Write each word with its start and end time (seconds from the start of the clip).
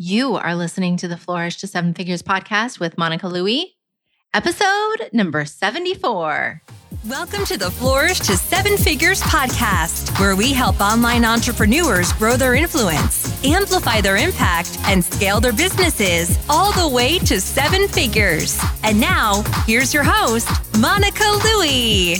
You 0.00 0.36
are 0.36 0.54
listening 0.54 0.96
to 0.98 1.08
the 1.08 1.16
Flourish 1.16 1.56
to 1.56 1.66
Seven 1.66 1.92
Figures 1.92 2.22
podcast 2.22 2.78
with 2.78 2.96
Monica 2.96 3.26
Louie, 3.26 3.74
episode 4.32 5.10
number 5.12 5.44
74. 5.44 6.62
Welcome 7.08 7.44
to 7.46 7.58
the 7.58 7.72
Flourish 7.72 8.20
to 8.20 8.36
Seven 8.36 8.76
Figures 8.76 9.20
podcast, 9.22 10.16
where 10.20 10.36
we 10.36 10.52
help 10.52 10.80
online 10.80 11.24
entrepreneurs 11.24 12.12
grow 12.12 12.36
their 12.36 12.54
influence, 12.54 13.44
amplify 13.44 14.00
their 14.00 14.16
impact, 14.16 14.78
and 14.84 15.04
scale 15.04 15.40
their 15.40 15.52
businesses 15.52 16.38
all 16.48 16.70
the 16.70 16.94
way 16.94 17.18
to 17.18 17.40
seven 17.40 17.88
figures. 17.88 18.56
And 18.84 19.00
now, 19.00 19.42
here's 19.66 19.92
your 19.92 20.04
host, 20.04 20.48
Monica 20.78 21.24
Louie. 21.44 22.18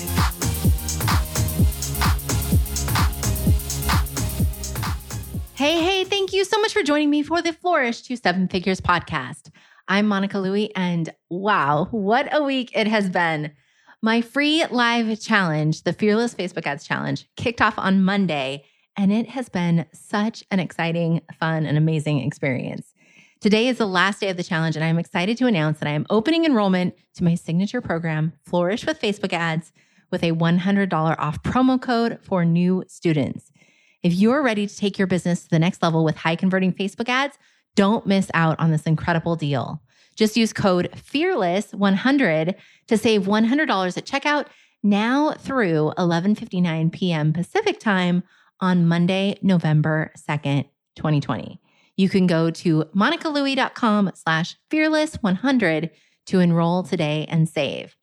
Hey, 5.59 5.83
hey, 5.83 6.05
thank 6.05 6.33
you 6.33 6.45
so 6.45 6.61
much 6.61 6.73
for 6.73 6.85
joining 6.85 7.11
me 7.11 7.25
for 7.25 7.43
the 7.43 7.53
Flourish 7.53 8.03
to 8.03 8.17
Seven 8.17 8.47
Figures 8.47 8.81
podcast. 8.81 9.51
I'm 9.89 10.07
Monica 10.07 10.39
Louie, 10.39 10.71
and 10.77 11.13
wow, 11.31 11.89
what 11.91 12.33
a 12.33 12.45
week 12.45 12.71
it 12.77 12.87
has 12.87 13.11
been. 13.11 13.51
My 14.01 14.21
free 14.21 14.65
live 14.71 15.21
challenge, 15.21 15.83
the 15.83 15.93
Fearless 15.93 16.33
Facebook 16.33 16.65
Ads 16.65 16.87
Challenge, 16.87 17.29
kicked 17.37 17.61
off 17.61 17.77
on 17.77 18.05
Monday, 18.05 18.67
and 18.97 19.13
it 19.13 19.31
has 19.31 19.49
been 19.49 19.85
such 19.93 20.45
an 20.53 20.61
exciting, 20.61 21.23
fun, 21.41 21.67
and 21.67 21.77
amazing 21.77 22.21
experience. 22.21 22.95
Today 23.41 23.67
is 23.67 23.79
the 23.79 23.87
last 23.89 24.21
day 24.21 24.29
of 24.29 24.37
the 24.37 24.45
challenge, 24.45 24.77
and 24.77 24.85
I'm 24.85 25.01
excited 25.01 25.37
to 25.39 25.49
announce 25.49 25.81
that 25.81 25.89
I 25.89 25.93
am 25.93 26.07
opening 26.09 26.45
enrollment 26.45 26.95
to 27.17 27.25
my 27.25 27.35
signature 27.35 27.81
program, 27.81 28.33
Flourish 28.45 28.87
with 28.87 29.01
Facebook 29.01 29.33
Ads, 29.33 29.73
with 30.13 30.23
a 30.23 30.31
$100 30.31 31.17
off 31.19 31.43
promo 31.43 31.83
code 31.83 32.21
for 32.23 32.45
new 32.45 32.85
students. 32.87 33.51
If 34.03 34.15
you're 34.15 34.43
ready 34.43 34.67
to 34.67 34.77
take 34.77 34.99
your 34.99 35.07
business 35.07 35.45
to 35.45 35.51
the 35.51 35.59
next 35.59 35.83
level 35.83 36.05
with 36.05 36.17
high 36.17 36.37
converting 36.37 36.73
Facebook 36.73 37.09
ads, 37.09 37.39
don't 37.75 38.07
miss 38.07 38.31
out 38.35 38.59
on 38.61 38.71
this 38.71 38.85
incredible 38.85 39.37
deal. 39.37 39.83
Just 40.17 40.37
use 40.37 40.53
code 40.53 40.91
FEARLESS100 40.97 42.55
to 42.89 42.99
save 42.99 43.23
$100 43.23 43.97
at 43.97 44.07
checkout 44.07 44.47
now 44.83 45.33
through 45.33 45.93
11:59 45.99 46.93
p.m. 46.93 47.33
Pacific 47.33 47.79
Time 47.79 48.23
on 48.61 48.87
Monday, 48.87 49.39
November 49.43 50.13
2nd, 50.17 50.65
2020. 50.97 51.61
You 51.97 52.09
can 52.09 52.27
go 52.27 52.51
to 52.51 52.85
monicalouie.com 52.97 54.13
slash 54.15 54.57
fearless100 54.71 55.91
to 56.27 56.41
enroll 56.41 56.83
today 56.83 57.27
and 57.29 57.49
save. 57.49 57.97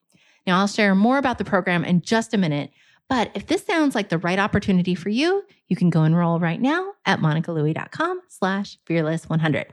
Now, 0.45 0.59
I'll 0.59 0.67
share 0.67 0.95
more 0.95 1.17
about 1.17 1.37
the 1.37 1.45
program 1.45 1.83
in 1.83 2.01
just 2.01 2.33
a 2.33 2.37
minute, 2.37 2.71
but 3.09 3.31
if 3.35 3.47
this 3.47 3.65
sounds 3.65 3.95
like 3.95 4.09
the 4.09 4.17
right 4.17 4.39
opportunity 4.39 4.95
for 4.95 5.09
you, 5.09 5.43
you 5.67 5.75
can 5.75 5.89
go 5.89 6.03
enroll 6.03 6.39
right 6.39 6.59
now 6.59 6.93
at 7.05 7.19
monicalouie.com 7.19 8.21
slash 8.29 8.77
fearless100. 8.87 9.65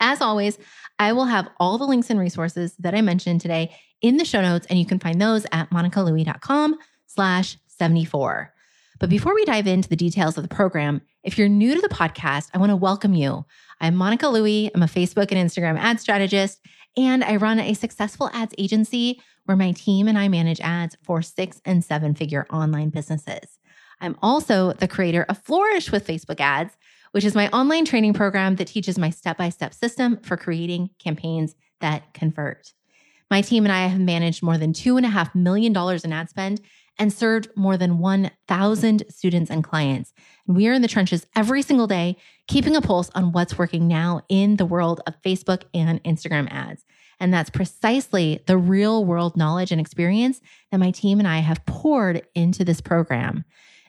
As 0.00 0.20
always, 0.20 0.58
I 0.98 1.12
will 1.12 1.26
have 1.26 1.48
all 1.60 1.78
the 1.78 1.84
links 1.84 2.10
and 2.10 2.18
resources 2.18 2.74
that 2.78 2.94
I 2.94 3.02
mentioned 3.02 3.40
today 3.40 3.74
in 4.00 4.16
the 4.16 4.24
show 4.24 4.42
notes, 4.42 4.66
and 4.68 4.78
you 4.78 4.86
can 4.86 4.98
find 4.98 5.20
those 5.20 5.46
at 5.52 5.70
monicalouie.com 5.70 6.76
slash 7.06 7.56
74. 7.68 8.52
But 8.98 9.10
before 9.10 9.34
we 9.34 9.44
dive 9.44 9.66
into 9.66 9.88
the 9.88 9.96
details 9.96 10.36
of 10.36 10.42
the 10.42 10.54
program, 10.54 11.02
if 11.24 11.38
you're 11.38 11.48
new 11.48 11.74
to 11.74 11.80
the 11.80 11.88
podcast, 11.88 12.50
I 12.54 12.58
want 12.58 12.70
to 12.70 12.76
welcome 12.76 13.14
you. 13.14 13.44
I'm 13.80 13.96
Monica 13.96 14.28
Louie. 14.28 14.70
I'm 14.74 14.82
a 14.82 14.86
Facebook 14.86 15.32
and 15.32 15.50
Instagram 15.50 15.78
ad 15.78 16.00
strategist, 16.00 16.60
and 16.96 17.24
I 17.24 17.36
run 17.36 17.58
a 17.58 17.74
successful 17.74 18.30
ads 18.32 18.54
agency 18.58 19.20
where 19.44 19.56
my 19.56 19.72
team 19.72 20.08
and 20.08 20.18
I 20.18 20.28
manage 20.28 20.60
ads 20.60 20.96
for 21.02 21.22
six 21.22 21.60
and 21.64 21.84
seven 21.84 22.14
figure 22.14 22.46
online 22.50 22.90
businesses. 22.90 23.58
I'm 24.00 24.16
also 24.22 24.72
the 24.72 24.88
creator 24.88 25.24
of 25.28 25.38
Flourish 25.38 25.92
with 25.92 26.06
Facebook 26.06 26.40
Ads, 26.40 26.76
which 27.12 27.24
is 27.24 27.34
my 27.34 27.48
online 27.50 27.84
training 27.84 28.14
program 28.14 28.56
that 28.56 28.66
teaches 28.66 28.98
my 28.98 29.10
step 29.10 29.38
by 29.38 29.48
step 29.48 29.74
system 29.74 30.18
for 30.22 30.36
creating 30.36 30.90
campaigns 30.98 31.54
that 31.80 32.12
convert. 32.14 32.72
My 33.30 33.40
team 33.40 33.64
and 33.64 33.72
I 33.72 33.86
have 33.86 34.00
managed 34.00 34.42
more 34.42 34.58
than 34.58 34.72
$2.5 34.72 35.34
million 35.34 35.74
in 36.04 36.12
ad 36.12 36.28
spend 36.28 36.60
and 36.98 37.12
served 37.12 37.48
more 37.56 37.76
than 37.76 37.98
1,000 37.98 39.04
students 39.08 39.50
and 39.50 39.64
clients. 39.64 40.12
And 40.46 40.56
we 40.56 40.68
are 40.68 40.72
in 40.72 40.82
the 40.82 40.88
trenches 40.88 41.26
every 41.34 41.62
single 41.62 41.86
day, 41.86 42.16
keeping 42.46 42.76
a 42.76 42.82
pulse 42.82 43.10
on 43.14 43.32
what's 43.32 43.56
working 43.56 43.88
now 43.88 44.20
in 44.28 44.56
the 44.56 44.66
world 44.66 45.00
of 45.06 45.20
Facebook 45.22 45.62
and 45.72 46.02
Instagram 46.04 46.48
ads. 46.50 46.84
And 47.22 47.32
that's 47.32 47.50
precisely 47.50 48.42
the 48.48 48.58
real 48.58 49.04
world 49.04 49.36
knowledge 49.36 49.70
and 49.70 49.80
experience 49.80 50.40
that 50.72 50.78
my 50.78 50.90
team 50.90 51.20
and 51.20 51.28
I 51.28 51.38
have 51.38 51.64
poured 51.66 52.26
into 52.34 52.64
this 52.64 52.80
program. 52.80 53.44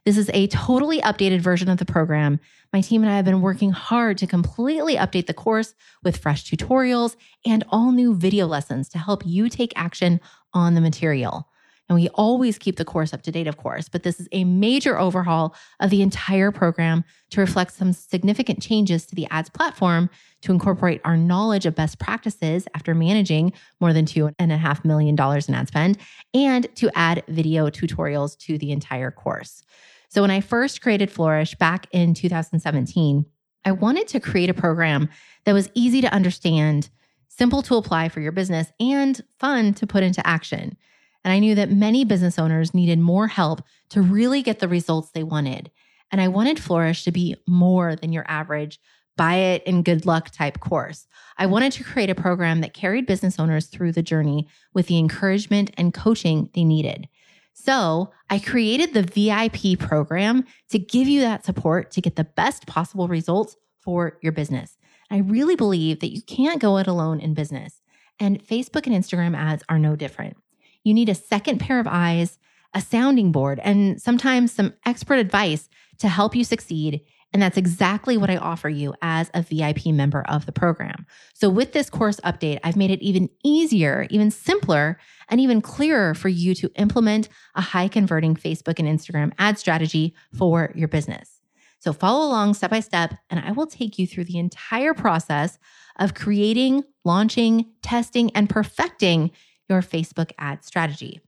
This 0.06 0.20
is 0.20 0.30
a 0.36 0.46
totally 0.48 1.02
updated 1.02 1.40
version 1.42 1.68
of 1.68 1.80
the 1.80 1.86
program. 1.86 2.40
My 2.72 2.82
team 2.82 3.02
and 3.02 3.12
I 3.12 3.16
have 3.16 3.26
been 3.26 3.42
working 3.42 3.72
hard 3.72 4.20
to 4.20 4.28
completely 4.28 4.98
update 4.98 5.26
the 5.26 5.34
course 5.34 5.74
with 6.04 6.18
fresh 6.18 6.44
tutorials 6.44 7.16
and 7.44 7.64
all 7.70 7.92
new 7.92 8.14
video 8.14 8.46
lessons 8.46 8.88
to 8.90 9.00
help 9.00 9.26
you 9.26 9.50
take 9.50 9.74
action 9.76 10.20
on 10.54 10.76
the 10.76 10.82
material. 10.82 11.48
And 11.90 11.96
we 11.98 12.08
always 12.10 12.58
keep 12.58 12.78
the 12.78 12.86
course 12.86 13.14
up 13.14 13.24
to 13.24 13.32
date, 13.32 13.48
of 13.48 13.58
course, 13.58 13.90
but 13.90 14.04
this 14.04 14.20
is 14.20 14.30
a 14.32 14.46
major 14.46 14.98
overhaul 14.98 15.54
of 15.82 15.90
the 15.90 16.02
entire 16.02 16.50
program 16.50 17.04
to 17.32 17.42
reflect 17.42 17.74
some 17.74 17.92
significant 17.92 18.62
changes 18.62 19.06
to 19.08 19.16
the 19.16 19.28
ads 19.30 19.50
platform 19.50 20.10
to 20.44 20.52
incorporate 20.52 21.02
our 21.04 21.18
knowledge 21.18 21.66
of 21.66 21.76
best 21.76 22.00
practices 22.00 22.68
after 22.74 22.96
managing 22.96 23.52
more 23.82 23.92
than 23.92 24.06
$2.5 24.06 24.86
million 24.86 25.16
in 25.16 25.56
ad 25.56 25.68
spend 25.68 25.98
and 26.34 26.74
to 26.76 26.90
add 26.96 27.24
video 27.28 27.70
tutorials 27.70 28.38
to 28.38 28.58
the 28.58 28.72
entire 28.72 29.12
course. 29.12 29.62
So, 30.10 30.22
when 30.22 30.32
I 30.32 30.42
first 30.42 30.82
created 30.82 31.12
Flourish 31.12 31.56
back 31.56 31.88
in 31.92 32.14
2017, 32.14 33.26
I 33.66 33.72
wanted 33.72 34.08
to 34.10 34.20
create 34.20 34.50
a 34.50 34.54
program 34.54 35.10
that 35.46 35.54
was 35.54 35.70
easy 35.74 36.02
to 36.02 36.14
understand, 36.14 36.90
simple 37.28 37.62
to 37.64 37.76
apply 37.76 38.10
for 38.10 38.20
your 38.22 38.32
business, 38.32 38.72
and 38.80 39.20
fun 39.40 39.74
to 39.76 39.88
put 39.88 40.04
into 40.04 40.26
action. 40.26 40.78
And 41.24 41.34
I 41.34 41.40
knew 41.40 41.56
that 41.56 41.72
many 41.72 42.04
business 42.06 42.38
owners 42.38 42.74
needed 42.74 43.00
more 43.00 43.28
help 43.28 43.62
to 43.90 44.02
really 44.02 44.42
get 44.42 44.60
the 44.60 44.68
results 44.68 45.12
they 45.12 45.24
wanted. 45.24 45.72
And 46.12 46.20
I 46.20 46.28
wanted 46.28 46.60
Flourish 46.60 47.04
to 47.06 47.12
be 47.12 47.36
more 47.48 47.96
than 47.96 48.14
your 48.14 48.26
average 48.28 48.80
buy 49.16 49.36
it 49.36 49.64
and 49.66 49.86
good 49.86 50.06
luck 50.06 50.32
type 50.32 50.60
course. 50.60 51.08
I 51.38 51.46
wanted 51.46 51.72
to 51.74 51.84
create 51.84 52.10
a 52.10 52.16
program 52.16 52.62
that 52.62 52.74
carried 52.74 53.06
business 53.06 53.40
owners 53.40 53.68
through 53.68 53.92
the 53.92 54.02
journey 54.02 54.48
with 54.74 54.88
the 54.88 54.98
encouragement 54.98 55.72
and 55.78 55.94
coaching 55.94 56.50
they 56.54 56.64
needed. 56.64 57.08
So 57.54 58.12
I 58.30 58.40
created 58.40 58.94
the 58.94 59.04
VIP 59.04 59.80
program 59.80 60.46
to 60.70 60.80
give 60.80 61.08
you 61.08 61.22
that 61.22 61.46
support 61.46 61.92
to 61.92 62.02
get 62.02 62.16
the 62.16 62.24
best 62.24 62.66
possible 62.66 63.08
results 63.08 63.56
for 63.80 64.18
your 64.24 64.32
business. 64.32 64.78
I 65.12 65.18
really 65.18 65.56
believe 65.56 66.00
that 66.00 66.14
you 66.14 66.22
can't 66.24 66.62
go 66.62 66.78
it 66.78 66.88
alone 66.88 67.20
in 67.20 67.36
business. 67.36 67.82
And 68.20 68.44
Facebook 68.44 68.88
and 68.88 68.96
Instagram 68.96 69.38
ads 69.38 69.64
are 69.70 69.78
no 69.78 69.96
different. 69.96 70.38
You 70.84 70.94
need 70.94 71.10
a 71.10 71.16
second 71.16 71.60
pair 71.60 71.80
of 71.80 71.88
eyes, 71.88 72.38
a 72.74 72.82
sounding 72.82 73.32
board, 73.32 73.60
and 73.64 74.02
sometimes 74.02 74.52
some 74.52 74.74
expert 74.86 75.16
advice 75.16 75.70
to 76.00 76.08
help 76.08 76.36
you 76.36 76.44
succeed. 76.44 77.02
And 77.32 77.42
that's 77.42 77.58
exactly 77.58 78.16
what 78.16 78.30
I 78.30 78.38
offer 78.38 78.70
you 78.70 78.94
as 79.02 79.32
a 79.34 79.42
VIP 79.42 79.88
member 79.88 80.24
of 80.28 80.46
the 80.46 80.52
program. 80.52 81.08
So, 81.34 81.50
with 81.50 81.74
this 81.74 81.90
course 81.90 82.20
update, 82.20 82.60
I've 82.64 82.76
made 82.76 82.92
it 82.92 83.02
even 83.02 83.28
easier, 83.44 84.06
even 84.12 84.30
simpler, 84.30 85.00
and 85.30 85.42
even 85.42 85.60
clearer 85.60 86.14
for 86.14 86.30
you 86.30 86.54
to 86.56 86.70
implement 86.76 87.30
a 87.56 87.62
high 87.62 87.88
converting 87.88 88.36
Facebook 88.36 88.78
and 88.78 88.88
Instagram 88.88 89.34
ad 89.40 89.58
strategy 89.58 90.14
for 90.38 90.72
your 90.76 90.88
business. 90.88 91.42
So, 91.80 91.92
follow 91.92 92.24
along 92.28 92.54
step 92.54 92.70
by 92.70 92.82
step, 92.82 93.16
and 93.32 93.40
I 93.40 93.52
will 93.52 93.68
take 93.68 93.98
you 93.98 94.06
through 94.06 94.26
the 94.26 94.38
entire 94.38 94.94
process 94.94 95.58
of 95.98 96.14
creating, 96.14 96.84
launching, 97.04 97.72
testing, 97.82 98.30
and 98.36 98.48
perfecting 98.48 99.32
your 99.70 99.82
Facebook 99.82 100.32
ad 100.38 100.64
strategy. 100.64 101.22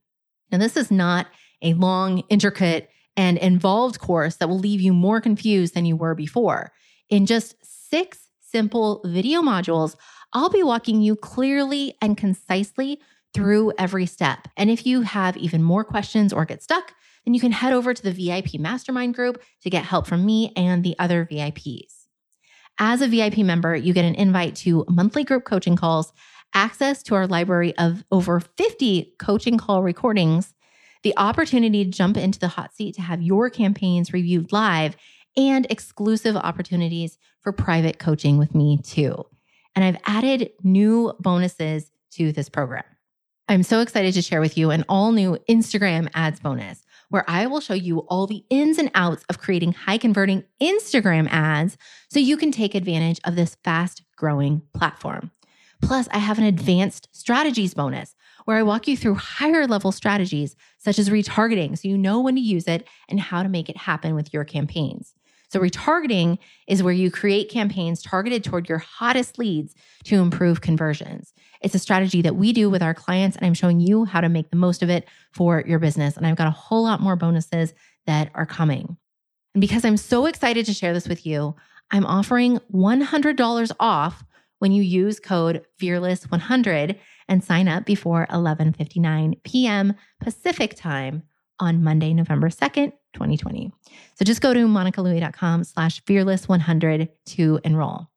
Now, 0.51 0.57
this 0.57 0.78
is 0.78 0.91
not 0.91 1.28
a 1.62 1.73
long, 1.73 2.23
intricate, 2.29 2.90
and 3.18 3.38
involved 3.38 4.00
course 4.00 4.35
that 4.35 4.50
will 4.50 4.59
leave 4.59 4.81
you 4.81 4.94
more 4.94 5.22
confused 5.22 5.73
than 5.73 5.85
you 5.85 5.96
were 5.96 6.16
before. 6.16 6.72
In 7.09 7.25
just 7.25 7.56
six 7.62 8.19
simple 8.41 9.01
video 9.06 9.41
modules, 9.41 9.95
I'll 10.33 10.50
be 10.50 10.63
walking 10.63 11.01
you 11.01 11.15
clearly 11.15 11.95
and 12.01 12.18
concisely 12.18 13.00
through 13.33 13.74
every 13.77 14.06
step. 14.06 14.48
And 14.57 14.69
if 14.69 14.86
you 14.86 15.01
have 15.01 15.38
even 15.38 15.63
more 15.63 15.83
questions 15.83 16.31
or 16.33 16.45
get 16.45 16.63
stuck, 16.63 16.94
then 17.25 17.33
you 17.33 17.39
can 17.39 17.51
head 17.51 17.74
over 17.74 17.94
to 17.94 18.04
the 18.04 18.12
VIP 18.12 18.59
mastermind 18.59 19.15
group 19.15 19.42
to 19.62 19.69
get 19.69 19.83
help 19.83 20.07
from 20.07 20.25
me 20.25 20.54
and 20.56 20.83
the 20.83 20.95
other 21.00 21.27
VIPs. 21.30 22.06
As 22.77 23.01
a 23.01 23.07
VIP 23.07 23.38
member, 23.39 23.75
you 23.75 23.94
get 23.94 24.06
an 24.06 24.15
invite 24.15 24.56
to 24.57 24.86
monthly 24.89 25.24
group 25.24 25.45
coaching 25.45 25.75
calls 25.75 26.12
access 26.56 27.04
to 27.04 27.16
our 27.16 27.28
library 27.28 27.78
of 27.78 28.04
over 28.12 28.40
50 28.40 29.13
coaching 29.19 29.57
call 29.57 29.84
recordings, 29.84 30.54
the 31.04 31.13
opportunity 31.18 31.86
to 31.86 31.92
jump 31.92 32.18
into 32.18 32.40
the 32.40 32.48
hot 32.48 32.74
seat 32.74 32.96
to 32.96 33.02
have 33.02 33.22
your 33.22 33.50
campaigns 33.50 34.13
reviewed 34.13 34.52
live, 34.52 34.96
and 35.38 35.68
exclusive 35.69 36.36
opportunities 36.36 37.18
for 37.42 37.52
private 37.52 38.00
coaching 38.00 38.38
with 38.38 38.56
me 38.56 38.78
too. 38.78 39.24
And 39.75 39.84
I've 39.84 40.02
added 40.06 40.52
new 40.63 41.13
bonuses 41.19 41.92
to 42.12 42.31
this 42.31 42.50
program. 42.50 42.86
I'm 43.48 43.62
so 43.62 43.81
excited 43.81 44.13
to 44.16 44.22
share 44.22 44.42
with 44.42 44.57
you 44.57 44.72
an 44.72 44.86
all 44.90 45.12
new 45.12 45.38
Instagram 45.50 46.10
ads 46.16 46.40
bonus 46.40 46.84
where 47.10 47.25
I 47.28 47.46
will 47.46 47.60
show 47.60 47.75
you 47.75 48.00
all 48.00 48.25
the 48.25 48.44
ins 48.50 48.80
and 48.80 48.90
outs 48.96 49.24
of 49.30 49.38
creating 49.38 49.74
high 49.74 50.00
converting 50.00 50.44
Instagram 50.62 51.28
ads 51.30 51.78
so 52.10 52.19
you 52.19 52.38
can 52.38 52.52
take 52.52 52.74
advantage 52.74 53.19
of 53.24 53.36
this 53.36 53.56
fast 53.63 54.02
growing 54.16 54.63
platform. 54.74 55.30
Plus, 55.85 56.07
I 56.09 56.17
have 56.17 56.39
an 56.39 56.45
advanced 56.45 57.09
strategies 57.11 57.75
bonus 57.75 58.15
where 58.45 58.57
I 58.57 58.63
walk 58.63 58.87
you 58.87 58.97
through 58.97 59.15
higher 59.15 59.67
level 59.67 59.91
strategies 59.91 60.55
such 60.79 60.97
as 60.97 61.11
retargeting 61.11 61.77
so 61.77 61.87
you 61.87 61.95
know 61.95 62.19
when 62.21 62.33
to 62.33 62.41
use 62.41 62.67
it 62.67 62.87
and 63.07 63.19
how 63.19 63.43
to 63.43 63.49
make 63.49 63.69
it 63.69 63.77
happen 63.77 64.15
with 64.15 64.33
your 64.33 64.43
campaigns. 64.43 65.13
So, 65.49 65.59
retargeting 65.59 66.39
is 66.65 66.81
where 66.81 66.93
you 66.93 67.11
create 67.11 67.51
campaigns 67.51 68.01
targeted 68.01 68.43
toward 68.43 68.67
your 68.67 68.79
hottest 68.79 69.37
leads 69.37 69.75
to 70.05 70.15
improve 70.15 70.61
conversions. 70.61 71.33
It's 71.61 71.75
a 71.75 71.79
strategy 71.79 72.23
that 72.23 72.35
we 72.35 72.51
do 72.51 72.67
with 72.67 72.81
our 72.81 72.95
clients, 72.95 73.37
and 73.37 73.45
I'm 73.45 73.53
showing 73.53 73.79
you 73.79 74.05
how 74.05 74.21
to 74.21 74.29
make 74.29 74.49
the 74.49 74.57
most 74.57 74.81
of 74.81 74.89
it 74.89 75.07
for 75.33 75.63
your 75.67 75.77
business. 75.77 76.17
And 76.17 76.25
I've 76.25 76.35
got 76.35 76.47
a 76.47 76.51
whole 76.51 76.83
lot 76.83 76.99
more 76.99 77.15
bonuses 77.15 77.75
that 78.07 78.31
are 78.33 78.47
coming. 78.47 78.97
And 79.53 79.61
because 79.61 79.85
I'm 79.85 79.97
so 79.97 80.25
excited 80.25 80.65
to 80.65 80.73
share 80.73 80.93
this 80.93 81.07
with 81.07 81.27
you, 81.27 81.55
I'm 81.91 82.07
offering 82.07 82.59
$100 82.73 83.71
off 83.79 84.23
when 84.65 84.71
you 84.71 84.81
use 84.81 85.19
code 85.19 85.63
fearless100 85.79 86.97
and 87.29 87.44
sign 87.44 87.67
up 87.67 87.85
before 87.85 88.25
11:59 88.31 89.44
p.m. 89.44 89.94
Pacific 90.19 90.75
time 90.75 91.21
on 91.59 91.83
Monday, 91.83 92.15
November 92.15 92.50
2nd, 92.50 92.91
2020. 93.13 93.71
So 94.15 94.25
just 94.25 94.41
go 94.41 94.56
to 94.56 94.65
monicalouie.com 94.65 95.65
slash 95.65 96.03
fearless100 96.06 97.09
to 97.27 97.59
enroll. 97.63 98.07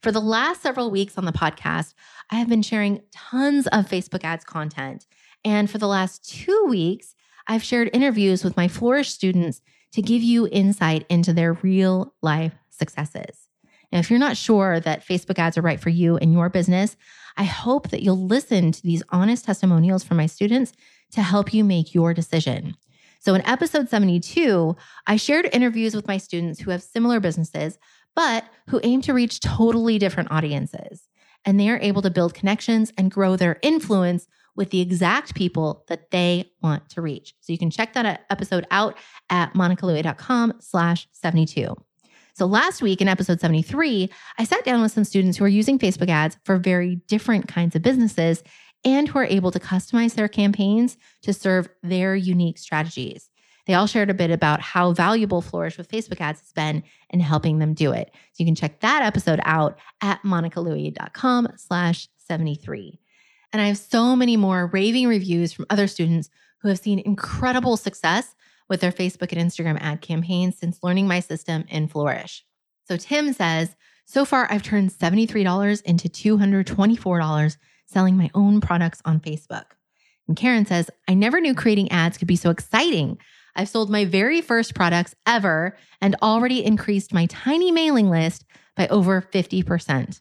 For 0.00 0.12
the 0.12 0.20
last 0.20 0.62
several 0.62 0.92
weeks 0.92 1.18
on 1.18 1.24
the 1.24 1.32
podcast, 1.32 1.94
I 2.30 2.36
have 2.36 2.48
been 2.48 2.62
sharing 2.62 3.00
tons 3.10 3.66
of 3.66 3.88
Facebook 3.88 4.22
ads 4.22 4.44
content. 4.44 5.08
And 5.44 5.68
for 5.68 5.78
the 5.78 5.88
last 5.88 6.24
two 6.24 6.66
weeks, 6.68 7.16
I've 7.48 7.64
shared 7.64 7.90
interviews 7.92 8.44
with 8.44 8.56
my 8.56 8.68
Flourish 8.68 9.10
students 9.10 9.60
to 9.94 10.02
give 10.02 10.22
you 10.22 10.46
insight 10.52 11.04
into 11.08 11.32
their 11.32 11.54
real 11.54 12.14
life 12.22 12.54
successes. 12.70 13.49
Now, 13.92 13.98
if 13.98 14.10
you're 14.10 14.18
not 14.18 14.36
sure 14.36 14.80
that 14.80 15.06
Facebook 15.06 15.38
ads 15.38 15.58
are 15.58 15.62
right 15.62 15.80
for 15.80 15.90
you 15.90 16.16
and 16.16 16.32
your 16.32 16.48
business, 16.48 16.96
I 17.36 17.44
hope 17.44 17.90
that 17.90 18.02
you'll 18.02 18.26
listen 18.26 18.72
to 18.72 18.82
these 18.82 19.02
honest 19.10 19.44
testimonials 19.44 20.04
from 20.04 20.16
my 20.16 20.26
students 20.26 20.72
to 21.12 21.22
help 21.22 21.52
you 21.52 21.64
make 21.64 21.94
your 21.94 22.14
decision. 22.14 22.76
So, 23.20 23.34
in 23.34 23.46
episode 23.46 23.88
72, 23.88 24.76
I 25.06 25.16
shared 25.16 25.48
interviews 25.52 25.94
with 25.94 26.08
my 26.08 26.18
students 26.18 26.60
who 26.60 26.70
have 26.70 26.82
similar 26.82 27.20
businesses, 27.20 27.78
but 28.14 28.44
who 28.68 28.80
aim 28.82 29.02
to 29.02 29.12
reach 29.12 29.40
totally 29.40 29.98
different 29.98 30.30
audiences. 30.30 31.06
And 31.44 31.58
they 31.58 31.68
are 31.70 31.78
able 31.80 32.02
to 32.02 32.10
build 32.10 32.34
connections 32.34 32.92
and 32.96 33.10
grow 33.10 33.36
their 33.36 33.58
influence 33.62 34.26
with 34.56 34.70
the 34.70 34.80
exact 34.80 35.34
people 35.34 35.84
that 35.88 36.10
they 36.10 36.50
want 36.62 36.88
to 36.90 37.00
reach. 37.00 37.34
So 37.40 37.52
you 37.52 37.58
can 37.58 37.70
check 37.70 37.94
that 37.94 38.26
episode 38.30 38.66
out 38.70 38.96
at 39.30 39.54
monicalouie.com 39.54 40.54
slash 40.60 41.08
72. 41.12 41.74
So 42.34 42.46
last 42.46 42.82
week 42.82 43.00
in 43.00 43.08
episode 43.08 43.40
73, 43.40 44.10
I 44.38 44.44
sat 44.44 44.64
down 44.64 44.82
with 44.82 44.92
some 44.92 45.04
students 45.04 45.38
who 45.38 45.44
are 45.44 45.48
using 45.48 45.78
Facebook 45.78 46.08
ads 46.08 46.36
for 46.44 46.56
very 46.56 46.96
different 47.08 47.48
kinds 47.48 47.76
of 47.76 47.82
businesses 47.82 48.42
and 48.84 49.08
who 49.08 49.18
are 49.18 49.24
able 49.24 49.50
to 49.50 49.60
customize 49.60 50.14
their 50.14 50.28
campaigns 50.28 50.96
to 51.22 51.32
serve 51.32 51.68
their 51.82 52.14
unique 52.14 52.58
strategies. 52.58 53.28
They 53.66 53.74
all 53.74 53.86
shared 53.86 54.10
a 54.10 54.14
bit 54.14 54.30
about 54.30 54.60
how 54.60 54.92
valuable 54.92 55.42
Flourish 55.42 55.78
with 55.78 55.90
Facebook 55.90 56.20
ads 56.20 56.40
has 56.40 56.52
been 56.52 56.82
in 57.10 57.20
helping 57.20 57.58
them 57.58 57.74
do 57.74 57.92
it. 57.92 58.10
So 58.12 58.36
you 58.38 58.46
can 58.46 58.54
check 58.54 58.80
that 58.80 59.02
episode 59.02 59.40
out 59.44 59.78
at 60.00 60.22
monicalouie.com 60.22 61.48
slash 61.56 62.08
73. 62.18 62.98
And 63.52 63.60
I 63.60 63.66
have 63.66 63.78
so 63.78 64.16
many 64.16 64.36
more 64.36 64.66
raving 64.72 65.08
reviews 65.08 65.52
from 65.52 65.66
other 65.70 65.86
students 65.86 66.30
who 66.62 66.68
have 66.68 66.78
seen 66.78 67.00
incredible 67.00 67.76
success 67.76 68.34
with 68.70 68.80
their 68.80 68.92
Facebook 68.92 69.36
and 69.36 69.50
Instagram 69.50 69.76
ad 69.80 70.00
campaigns 70.00 70.56
since 70.56 70.82
learning 70.82 71.06
my 71.06 71.20
system 71.20 71.64
in 71.68 71.88
Flourish. 71.88 72.46
So 72.88 72.96
Tim 72.96 73.34
says, 73.34 73.76
so 74.06 74.24
far 74.24 74.46
I've 74.50 74.62
turned 74.62 74.90
$73 74.90 75.82
into 75.82 76.08
$224 76.08 77.56
selling 77.86 78.16
my 78.16 78.30
own 78.34 78.60
products 78.60 79.02
on 79.04 79.20
Facebook. 79.20 79.64
And 80.26 80.36
Karen 80.36 80.64
says, 80.64 80.88
I 81.08 81.14
never 81.14 81.40
knew 81.40 81.54
creating 81.54 81.90
ads 81.90 82.16
could 82.16 82.28
be 82.28 82.36
so 82.36 82.50
exciting. 82.50 83.18
I've 83.56 83.68
sold 83.68 83.90
my 83.90 84.04
very 84.04 84.40
first 84.40 84.74
products 84.74 85.14
ever 85.26 85.76
and 86.00 86.16
already 86.22 86.64
increased 86.64 87.12
my 87.12 87.26
tiny 87.26 87.72
mailing 87.72 88.08
list 88.08 88.44
by 88.76 88.86
over 88.88 89.20
50%. 89.20 90.20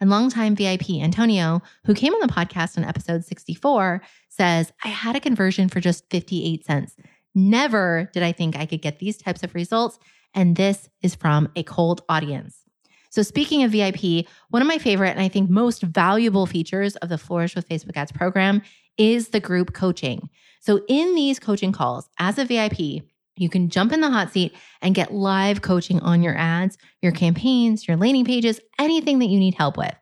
And 0.00 0.10
longtime 0.10 0.56
VIP 0.56 0.90
Antonio, 1.00 1.62
who 1.84 1.94
came 1.94 2.14
on 2.14 2.20
the 2.20 2.32
podcast 2.32 2.76
on 2.76 2.84
episode 2.84 3.24
64, 3.24 4.02
says, 4.28 4.72
I 4.82 4.88
had 4.88 5.14
a 5.14 5.20
conversion 5.20 5.68
for 5.68 5.80
just 5.80 6.08
58 6.10 6.64
cents. 6.64 6.96
Never 7.34 8.10
did 8.12 8.22
I 8.22 8.32
think 8.32 8.56
I 8.56 8.66
could 8.66 8.82
get 8.82 8.98
these 8.98 9.16
types 9.16 9.42
of 9.42 9.54
results. 9.54 9.98
And 10.34 10.56
this 10.56 10.88
is 11.02 11.14
from 11.14 11.48
a 11.56 11.62
cold 11.62 12.02
audience. 12.08 12.64
So, 13.10 13.22
speaking 13.22 13.62
of 13.62 13.70
VIP, 13.70 14.26
one 14.50 14.60
of 14.60 14.66
my 14.66 14.78
favorite 14.78 15.10
and 15.10 15.20
I 15.20 15.28
think 15.28 15.48
most 15.48 15.82
valuable 15.82 16.46
features 16.46 16.96
of 16.96 17.08
the 17.08 17.18
Flourish 17.18 17.54
with 17.54 17.68
Facebook 17.68 17.96
Ads 17.96 18.10
program 18.10 18.60
is 18.98 19.28
the 19.28 19.38
group 19.38 19.72
coaching. 19.72 20.28
So, 20.60 20.80
in 20.88 21.14
these 21.14 21.38
coaching 21.38 21.70
calls, 21.70 22.08
as 22.18 22.38
a 22.38 22.44
VIP, 22.44 23.04
you 23.36 23.48
can 23.48 23.68
jump 23.68 23.92
in 23.92 24.00
the 24.00 24.10
hot 24.10 24.32
seat 24.32 24.54
and 24.82 24.94
get 24.94 25.14
live 25.14 25.62
coaching 25.62 26.00
on 26.00 26.22
your 26.22 26.36
ads, 26.36 26.76
your 27.02 27.12
campaigns, 27.12 27.86
your 27.86 27.96
landing 27.96 28.24
pages, 28.24 28.60
anything 28.78 29.18
that 29.20 29.26
you 29.28 29.38
need 29.38 29.54
help 29.54 29.76
with. 29.76 29.94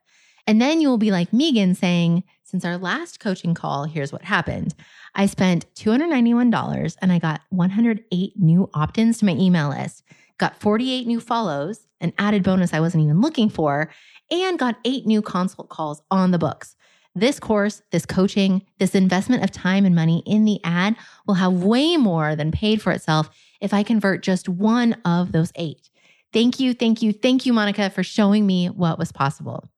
And 0.46 0.61
then 0.61 0.81
you 0.81 0.88
will 0.88 0.99
be 0.99 1.11
like 1.11 1.32
Megan 1.32 1.75
saying, 1.75 2.25
Since 2.44 2.64
our 2.64 2.79
last 2.79 3.20
coaching 3.20 3.55
call, 3.55 3.84
here's 3.84 4.12
what 4.12 4.25
happened. 4.25 4.75
I 5.14 5.26
spent 5.26 5.67
$291 5.75 6.97
and 7.03 7.12
I 7.12 7.19
got 7.19 7.43
108 7.50 8.32
new 8.38 8.70
opt 8.73 8.99
ins 8.99 9.19
to 9.19 9.26
my 9.26 9.32
email 9.32 9.69
list, 9.69 10.03
got 10.38 10.59
48 10.61 11.06
new 11.06 11.20
follows, 11.20 11.87
an 12.00 12.12
added 12.19 12.43
bonus 12.43 12.73
I 12.73 12.81
wasn't 12.81 13.05
even 13.05 13.20
looking 13.20 13.50
for, 13.50 13.91
and 14.31 14.59
got 14.59 14.79
eight 14.85 15.06
new 15.06 15.20
consult 15.20 15.69
calls 15.69 16.03
on 16.11 16.31
the 16.31 16.38
books. 16.38 16.76
This 17.14 17.38
course, 17.38 17.82
this 17.91 18.06
coaching, 18.06 18.62
this 18.79 18.94
investment 18.94 19.44
of 19.44 19.50
time 19.50 19.85
and 19.85 19.94
money 19.94 20.23
in 20.25 20.47
the 20.47 20.61
ad 20.64 20.97
will 21.26 21.35
have 21.35 21.53
way 21.53 21.99
more 21.99 22.35
than 22.35 22.50
paid 22.50 22.81
for 22.81 22.91
itself 22.91 23.29
if 23.61 23.75
I 23.75 23.82
convert 23.82 24.23
just 24.23 24.49
one 24.49 24.94
of 25.05 25.32
those 25.32 25.53
eight. 25.56 25.91
Thank 26.32 26.58
you, 26.58 26.73
thank 26.73 27.03
you, 27.03 27.12
thank 27.12 27.44
you, 27.44 27.53
Monica, 27.53 27.91
for 27.91 28.03
showing 28.03 28.47
me 28.47 28.69
what 28.69 28.99
was 28.99 29.12
possible. 29.12 29.69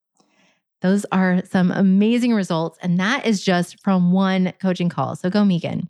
Those 0.84 1.06
are 1.12 1.42
some 1.46 1.70
amazing 1.70 2.34
results. 2.34 2.78
And 2.82 3.00
that 3.00 3.24
is 3.24 3.42
just 3.42 3.82
from 3.82 4.12
one 4.12 4.52
coaching 4.60 4.90
call. 4.90 5.16
So 5.16 5.30
go, 5.30 5.42
Megan. 5.42 5.88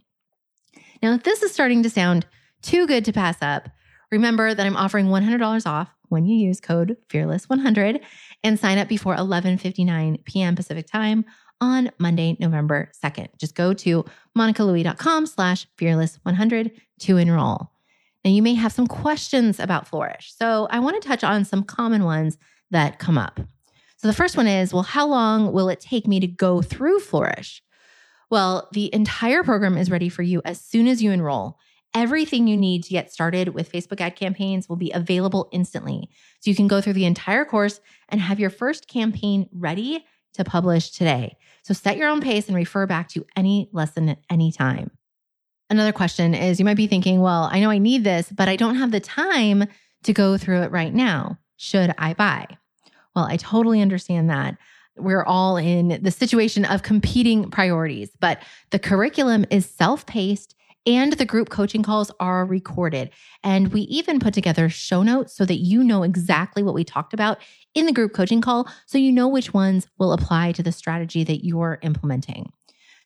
Now, 1.02 1.14
if 1.14 1.25
this 1.25 1.43
is 1.43 1.50
starting 1.50 1.82
to 1.82 1.91
sound 1.91 2.26
too 2.62 2.87
good 2.87 3.05
to 3.06 3.12
pass 3.12 3.37
up, 3.43 3.69
remember 4.12 4.55
that 4.55 4.64
I'm 4.64 4.76
offering 4.76 5.06
$100 5.06 5.67
off 5.67 5.91
when 6.11 6.26
you 6.26 6.37
use 6.37 6.61
code 6.61 6.96
fearless100 7.08 8.02
and 8.44 8.56
sign 8.56 8.79
up 8.79 8.87
before 8.87 9.17
11:59 9.17 10.25
p.m. 10.26 10.55
Pacific 10.55 10.87
time 10.87 11.25
on 11.61 11.90
Monday, 11.99 12.37
November 12.38 12.92
2nd. 13.02 13.37
Just 13.37 13.57
go 13.57 13.75
to 13.75 14.04
monicalouie.com 14.38 15.26
slash 15.26 15.66
fearless100 15.76 16.71
to 17.00 17.16
enroll. 17.16 17.73
Now, 18.25 18.30
you 18.30 18.42
may 18.42 18.54
have 18.54 18.71
some 18.71 18.87
questions 18.87 19.59
about 19.59 19.88
Flourish. 19.88 20.33
So 20.38 20.68
I 20.71 20.78
want 20.78 21.02
to 21.02 21.09
touch 21.09 21.25
on 21.25 21.45
some 21.45 21.64
common 21.64 22.04
ones 22.04 22.38
that 22.71 23.00
come 23.00 23.18
up. 23.18 23.40
So 24.04 24.08
the 24.08 24.14
first 24.16 24.37
one 24.37 24.46
is, 24.46 24.75
well, 24.75 24.82
how 24.82 25.06
long 25.06 25.50
will 25.50 25.70
it 25.70 25.80
take 25.80 26.06
me 26.06 26.20
to 26.20 26.26
go 26.26 26.61
through 26.61 27.00
Flourish? 27.00 27.62
Well, 28.28 28.68
the 28.73 28.94
entire 28.94 29.42
program 29.42 29.78
is 29.78 29.90
ready 29.90 30.11
for 30.11 30.20
you 30.20 30.42
as 30.44 30.61
soon 30.61 30.88
as 30.88 31.02
you 31.02 31.11
enroll. 31.11 31.56
Everything 31.94 32.46
you 32.46 32.58
need 32.58 32.84
to 32.84 32.90
get 32.90 33.11
started 33.11 33.54
with 33.54 33.73
Facebook 33.73 34.02
ad 34.02 34.14
campaigns 34.14 34.68
will 34.68 34.76
be 34.76 34.90
available 34.90 35.49
instantly. 35.52 36.11
So 36.40 36.50
you 36.50 36.54
can 36.54 36.68
go 36.68 36.82
through 36.82 36.92
the 36.92 37.06
entire 37.06 37.46
course 37.46 37.80
and 38.11 38.20
have 38.20 38.38
your 38.38 38.50
first 38.50 38.88
campaign 38.88 39.49
ready 39.50 40.04
to 40.34 40.44
publish 40.44 40.90
today. 40.90 41.38
So 41.62 41.73
set 41.73 41.96
your 41.96 42.11
own 42.11 42.20
pace 42.20 42.46
and 42.46 42.56
refer 42.56 42.87
back 42.87 43.08
to 43.08 43.25
any 43.34 43.70
lesson 43.73 44.11
at 44.11 44.18
any 44.28 44.52
time. 44.52 44.90
Another 45.70 45.92
question 45.92 46.34
is 46.34 46.58
you 46.58 46.66
might 46.66 46.76
be 46.76 46.88
thinking, 46.88 47.23
well, 47.23 47.49
I 47.50 47.58
know 47.58 47.70
I 47.70 47.78
need 47.78 48.04
this, 48.04 48.30
but 48.30 48.50
I 48.50 48.56
don't 48.56 48.76
have 48.76 48.90
the 48.90 49.00
time 49.00 49.64
to 50.02 50.12
go 50.12 50.37
through 50.37 50.61
it 50.61 50.73
right 50.73 50.92
now. 50.92 51.38
Should 51.56 51.94
I 51.96 52.12
buy? 52.12 52.58
Well, 53.14 53.26
I 53.26 53.37
totally 53.37 53.80
understand 53.80 54.30
that. 54.30 54.56
We're 54.97 55.25
all 55.25 55.56
in 55.56 56.00
the 56.02 56.11
situation 56.11 56.64
of 56.64 56.83
competing 56.83 57.50
priorities, 57.50 58.11
but 58.21 58.42
the 58.71 58.78
curriculum 58.78 59.44
is 59.50 59.66
self 59.66 60.06
paced 60.06 60.54
and 60.87 61.14
the 61.14 61.25
group 61.25 61.49
coaching 61.49 61.83
calls 61.83 62.11
are 62.21 62.44
recorded. 62.44 63.11
And 63.42 63.73
we 63.73 63.83
even 63.83 64.21
put 64.21 64.35
together 64.35 64.68
show 64.68 65.02
notes 65.02 65.35
so 65.35 65.44
that 65.47 65.56
you 65.56 65.83
know 65.83 66.02
exactly 66.02 66.62
what 66.62 66.75
we 66.75 66.85
talked 66.85 67.14
about 67.14 67.38
in 67.75 67.87
the 67.87 67.92
group 67.92 68.12
coaching 68.12 68.40
call, 68.40 68.68
so 68.87 68.99
you 68.99 69.11
know 69.11 69.28
which 69.28 69.54
ones 69.54 69.87
will 69.99 70.12
apply 70.12 70.52
to 70.52 70.62
the 70.62 70.73
strategy 70.73 71.25
that 71.25 71.44
you're 71.44 71.78
implementing. 71.83 72.52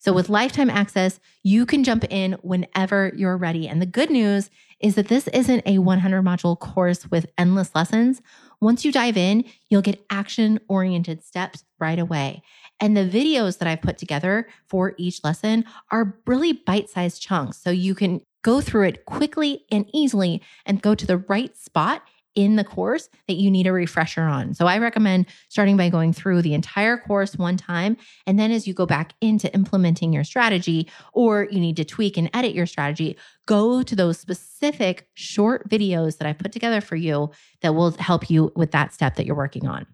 So, 0.00 0.12
with 0.12 0.28
lifetime 0.28 0.70
access, 0.70 1.18
you 1.42 1.66
can 1.66 1.82
jump 1.82 2.04
in 2.08 2.34
whenever 2.42 3.12
you're 3.16 3.36
ready. 3.36 3.66
And 3.66 3.82
the 3.82 3.86
good 3.86 4.10
news 4.10 4.48
is 4.80 4.94
that 4.94 5.08
this 5.08 5.26
isn't 5.28 5.66
a 5.66 5.78
100 5.78 6.22
module 6.22 6.58
course 6.58 7.10
with 7.10 7.26
endless 7.36 7.74
lessons. 7.74 8.22
Once 8.60 8.84
you 8.84 8.90
dive 8.90 9.16
in, 9.16 9.44
you'll 9.68 9.82
get 9.82 10.04
action 10.10 10.58
oriented 10.68 11.22
steps 11.24 11.64
right 11.78 11.98
away. 11.98 12.42
And 12.80 12.96
the 12.96 13.08
videos 13.08 13.58
that 13.58 13.68
I've 13.68 13.82
put 13.82 13.98
together 13.98 14.48
for 14.66 14.94
each 14.98 15.22
lesson 15.24 15.64
are 15.90 16.16
really 16.26 16.52
bite 16.52 16.90
sized 16.90 17.22
chunks. 17.22 17.58
So 17.58 17.70
you 17.70 17.94
can 17.94 18.20
go 18.42 18.60
through 18.60 18.84
it 18.84 19.04
quickly 19.04 19.64
and 19.70 19.88
easily 19.92 20.42
and 20.64 20.82
go 20.82 20.94
to 20.94 21.06
the 21.06 21.18
right 21.18 21.56
spot 21.56 22.02
in 22.38 22.54
the 22.54 22.62
course 22.62 23.08
that 23.26 23.34
you 23.34 23.50
need 23.50 23.66
a 23.66 23.72
refresher 23.72 24.22
on. 24.22 24.54
So 24.54 24.68
I 24.68 24.78
recommend 24.78 25.26
starting 25.48 25.76
by 25.76 25.88
going 25.88 26.12
through 26.12 26.42
the 26.42 26.54
entire 26.54 26.96
course 26.96 27.34
one 27.34 27.56
time. 27.56 27.96
And 28.28 28.38
then 28.38 28.52
as 28.52 28.64
you 28.64 28.74
go 28.74 28.86
back 28.86 29.12
into 29.20 29.52
implementing 29.52 30.12
your 30.12 30.22
strategy, 30.22 30.88
or 31.12 31.48
you 31.50 31.58
need 31.58 31.76
to 31.78 31.84
tweak 31.84 32.16
and 32.16 32.30
edit 32.32 32.54
your 32.54 32.66
strategy, 32.66 33.16
go 33.46 33.82
to 33.82 33.96
those 33.96 34.20
specific 34.20 35.08
short 35.14 35.68
videos 35.68 36.18
that 36.18 36.28
I 36.28 36.32
put 36.32 36.52
together 36.52 36.80
for 36.80 36.94
you 36.94 37.32
that 37.62 37.74
will 37.74 37.90
help 37.98 38.30
you 38.30 38.52
with 38.54 38.70
that 38.70 38.94
step 38.94 39.16
that 39.16 39.26
you're 39.26 39.34
working 39.34 39.66
on. 39.66 39.84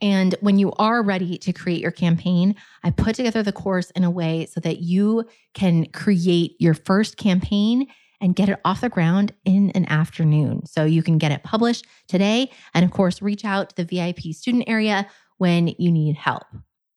And 0.00 0.34
when 0.40 0.58
you 0.58 0.72
are 0.72 1.02
ready 1.02 1.36
to 1.36 1.52
create 1.52 1.82
your 1.82 1.90
campaign, 1.90 2.56
I 2.82 2.92
put 2.92 3.14
together 3.14 3.42
the 3.42 3.52
course 3.52 3.90
in 3.90 4.04
a 4.04 4.10
way 4.10 4.46
so 4.46 4.58
that 4.60 4.78
you 4.78 5.26
can 5.52 5.84
create 5.92 6.56
your 6.58 6.72
first 6.72 7.18
campaign 7.18 7.88
and 8.24 8.34
get 8.34 8.48
it 8.48 8.58
off 8.64 8.80
the 8.80 8.88
ground 8.88 9.34
in 9.44 9.70
an 9.72 9.86
afternoon. 9.90 10.64
So 10.64 10.86
you 10.86 11.02
can 11.02 11.18
get 11.18 11.30
it 11.30 11.42
published 11.42 11.86
today. 12.08 12.50
And 12.72 12.82
of 12.82 12.90
course, 12.90 13.20
reach 13.20 13.44
out 13.44 13.68
to 13.68 13.76
the 13.76 13.84
VIP 13.84 14.34
student 14.34 14.64
area 14.66 15.06
when 15.36 15.74
you 15.78 15.92
need 15.92 16.16
help. 16.16 16.44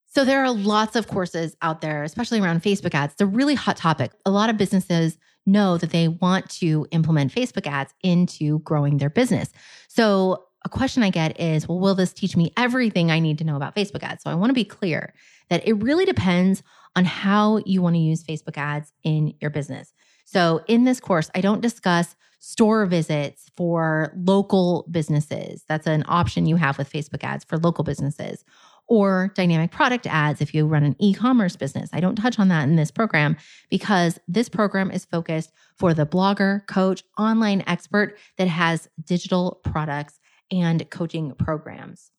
So 0.05 0.23
there 0.23 0.41
are 0.41 0.49
lots 0.49 0.95
of 0.95 1.09
courses 1.09 1.57
out 1.61 1.81
there, 1.81 2.03
especially 2.03 2.39
around 2.39 2.63
Facebook 2.63 2.95
ads. 2.95 3.11
It's 3.11 3.21
a 3.21 3.25
really 3.25 3.55
hot 3.55 3.75
topic. 3.75 4.13
A 4.25 4.31
lot 4.31 4.49
of 4.49 4.55
businesses 4.55 5.17
know 5.45 5.77
that 5.77 5.89
they 5.89 6.07
want 6.07 6.49
to 6.51 6.87
implement 6.91 7.35
Facebook 7.35 7.67
ads 7.67 7.93
into 8.01 8.59
growing 8.59 8.97
their 8.97 9.09
business. 9.09 9.49
So 9.89 10.45
a 10.63 10.69
question 10.69 11.03
I 11.03 11.09
get 11.09 11.37
is, 11.41 11.67
well, 11.67 11.79
will 11.79 11.93
this 11.93 12.13
teach 12.13 12.37
me 12.37 12.53
everything 12.55 13.11
I 13.11 13.19
need 13.19 13.37
to 13.39 13.43
know 13.43 13.57
about 13.57 13.75
Facebook 13.75 14.01
ads? 14.01 14.23
So 14.23 14.29
I 14.29 14.35
want 14.35 14.49
to 14.49 14.55
be 14.55 14.65
clear 14.65 15.13
that 15.49 15.67
it 15.67 15.73
really 15.73 16.05
depends 16.05 16.63
on 16.95 17.03
how 17.03 17.57
you 17.65 17.81
want 17.81 17.95
to 17.95 18.01
use 18.01 18.23
Facebook 18.23 18.57
ads 18.57 18.93
in 19.03 19.33
your 19.41 19.51
business. 19.51 19.93
So 20.27 20.61
in 20.67 20.83
this 20.83 20.99
course, 20.99 21.31
I 21.33 21.39
don't 21.39 21.61
discuss 21.61 22.17
store 22.39 22.85
visits 22.85 23.49
for 23.55 24.11
local 24.17 24.85
businesses. 24.91 25.63
That's 25.69 25.87
an 25.87 26.03
option 26.05 26.45
you 26.45 26.57
have 26.57 26.77
with 26.77 26.91
Facebook 26.91 27.23
ads 27.23 27.45
for 27.45 27.57
local 27.57 27.85
businesses 27.85 28.43
or 28.87 29.31
dynamic 29.35 29.71
product 29.71 30.05
ads 30.05 30.41
if 30.41 30.53
you 30.53 30.65
run 30.65 30.83
an 30.83 30.97
e 30.99 31.13
commerce 31.13 31.55
business. 31.55 31.89
I 31.93 32.01
don't 32.01 32.17
touch 32.17 32.39
on 32.39 32.49
that 32.49 32.67
in 32.67 32.75
this 32.75 32.91
program 32.91 33.37
because 33.69 34.19
this 34.27 34.49
program 34.49 34.91
is 34.91 35.05
focused 35.05 35.53
for 35.77 35.93
the 35.93 36.05
blogger, 36.05 36.67
coach, 36.67 37.03
online 37.17 37.63
expert 37.65 38.17
that 38.37 38.49
has 38.49 38.89
digital 39.05 39.61
products 39.63 40.19
and 40.51 40.89
coaching 40.89 41.31
programs. 41.35 42.11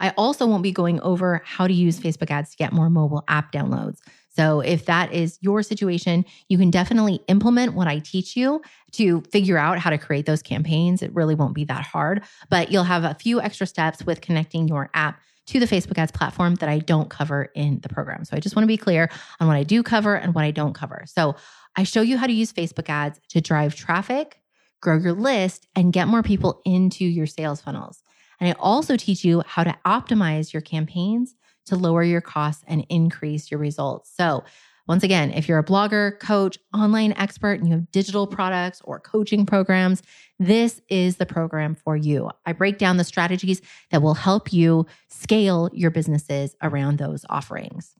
I 0.00 0.10
also 0.16 0.46
won't 0.46 0.62
be 0.62 0.72
going 0.72 1.00
over 1.00 1.40
how 1.44 1.66
to 1.66 1.72
use 1.72 2.00
Facebook 2.00 2.30
ads 2.30 2.50
to 2.50 2.56
get 2.56 2.72
more 2.72 2.90
mobile 2.90 3.24
app 3.28 3.52
downloads. 3.52 3.98
So, 4.36 4.60
if 4.60 4.86
that 4.86 5.12
is 5.12 5.38
your 5.42 5.62
situation, 5.62 6.24
you 6.48 6.58
can 6.58 6.70
definitely 6.70 7.20
implement 7.28 7.74
what 7.74 7.86
I 7.86 8.00
teach 8.00 8.36
you 8.36 8.62
to 8.92 9.22
figure 9.32 9.56
out 9.56 9.78
how 9.78 9.90
to 9.90 9.98
create 9.98 10.26
those 10.26 10.42
campaigns. 10.42 11.02
It 11.02 11.14
really 11.14 11.36
won't 11.36 11.54
be 11.54 11.64
that 11.66 11.84
hard, 11.84 12.24
but 12.50 12.72
you'll 12.72 12.82
have 12.84 13.04
a 13.04 13.14
few 13.14 13.40
extra 13.40 13.66
steps 13.66 14.04
with 14.04 14.20
connecting 14.20 14.66
your 14.66 14.90
app 14.92 15.20
to 15.46 15.60
the 15.60 15.66
Facebook 15.66 15.98
ads 15.98 16.10
platform 16.10 16.56
that 16.56 16.68
I 16.68 16.78
don't 16.78 17.10
cover 17.10 17.50
in 17.54 17.78
the 17.80 17.88
program. 17.88 18.24
So, 18.24 18.36
I 18.36 18.40
just 18.40 18.56
want 18.56 18.64
to 18.64 18.68
be 18.68 18.76
clear 18.76 19.08
on 19.38 19.46
what 19.46 19.56
I 19.56 19.62
do 19.62 19.84
cover 19.84 20.16
and 20.16 20.34
what 20.34 20.44
I 20.44 20.50
don't 20.50 20.74
cover. 20.74 21.04
So, 21.06 21.36
I 21.76 21.84
show 21.84 22.02
you 22.02 22.18
how 22.18 22.26
to 22.26 22.32
use 22.32 22.52
Facebook 22.52 22.88
ads 22.88 23.20
to 23.30 23.40
drive 23.40 23.76
traffic, 23.76 24.40
grow 24.80 24.98
your 24.98 25.12
list, 25.12 25.68
and 25.76 25.92
get 25.92 26.08
more 26.08 26.22
people 26.22 26.60
into 26.64 27.04
your 27.04 27.26
sales 27.26 27.60
funnels. 27.60 28.03
And 28.40 28.48
I 28.48 28.52
also 28.58 28.96
teach 28.96 29.24
you 29.24 29.42
how 29.46 29.64
to 29.64 29.76
optimize 29.84 30.52
your 30.52 30.62
campaigns 30.62 31.34
to 31.66 31.76
lower 31.76 32.02
your 32.02 32.20
costs 32.20 32.64
and 32.66 32.84
increase 32.88 33.50
your 33.50 33.60
results. 33.60 34.10
So, 34.14 34.44
once 34.86 35.02
again, 35.02 35.30
if 35.30 35.48
you're 35.48 35.58
a 35.58 35.64
blogger, 35.64 36.18
coach, 36.20 36.58
online 36.74 37.14
expert, 37.14 37.58
and 37.58 37.66
you 37.66 37.72
have 37.72 37.90
digital 37.90 38.26
products 38.26 38.82
or 38.84 39.00
coaching 39.00 39.46
programs, 39.46 40.02
this 40.38 40.82
is 40.90 41.16
the 41.16 41.24
program 41.24 41.74
for 41.74 41.96
you. 41.96 42.30
I 42.44 42.52
break 42.52 42.76
down 42.76 42.98
the 42.98 43.04
strategies 43.04 43.62
that 43.90 44.02
will 44.02 44.12
help 44.12 44.52
you 44.52 44.84
scale 45.08 45.70
your 45.72 45.90
businesses 45.90 46.54
around 46.62 46.98
those 46.98 47.24
offerings. 47.30 47.94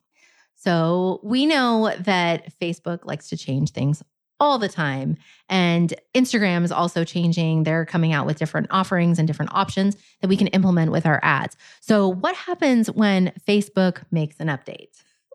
So, 0.57 1.21
we 1.23 1.47
know 1.47 1.95
that 2.01 2.53
Facebook 2.61 3.07
likes 3.07 3.29
to 3.31 3.37
change 3.37 3.71
things 3.71 4.03
all 4.41 4.59
the 4.59 4.69
time. 4.69 5.17
And 5.49 5.95
Instagram 6.15 6.65
is 6.65 6.73
also 6.73 7.05
changing. 7.05 7.65
They're 7.65 7.85
coming 7.85 8.13
out 8.13 8.27
with 8.27 8.39
different 8.39 8.69
offerings 8.71 9.19
and 9.19 9.29
different 9.29 9.55
options 9.55 9.97
that 10.21 10.29
we 10.29 10.37
can 10.37 10.49
implement 10.49 10.91
with 10.91 11.07
our 11.07 11.21
ads. 11.23 11.57
So, 11.81 12.09
what 12.09 12.35
happens 12.35 12.91
when 12.91 13.33
Facebook 13.47 14.03
makes 14.11 14.41
an 14.41 14.49
update? 14.49 14.89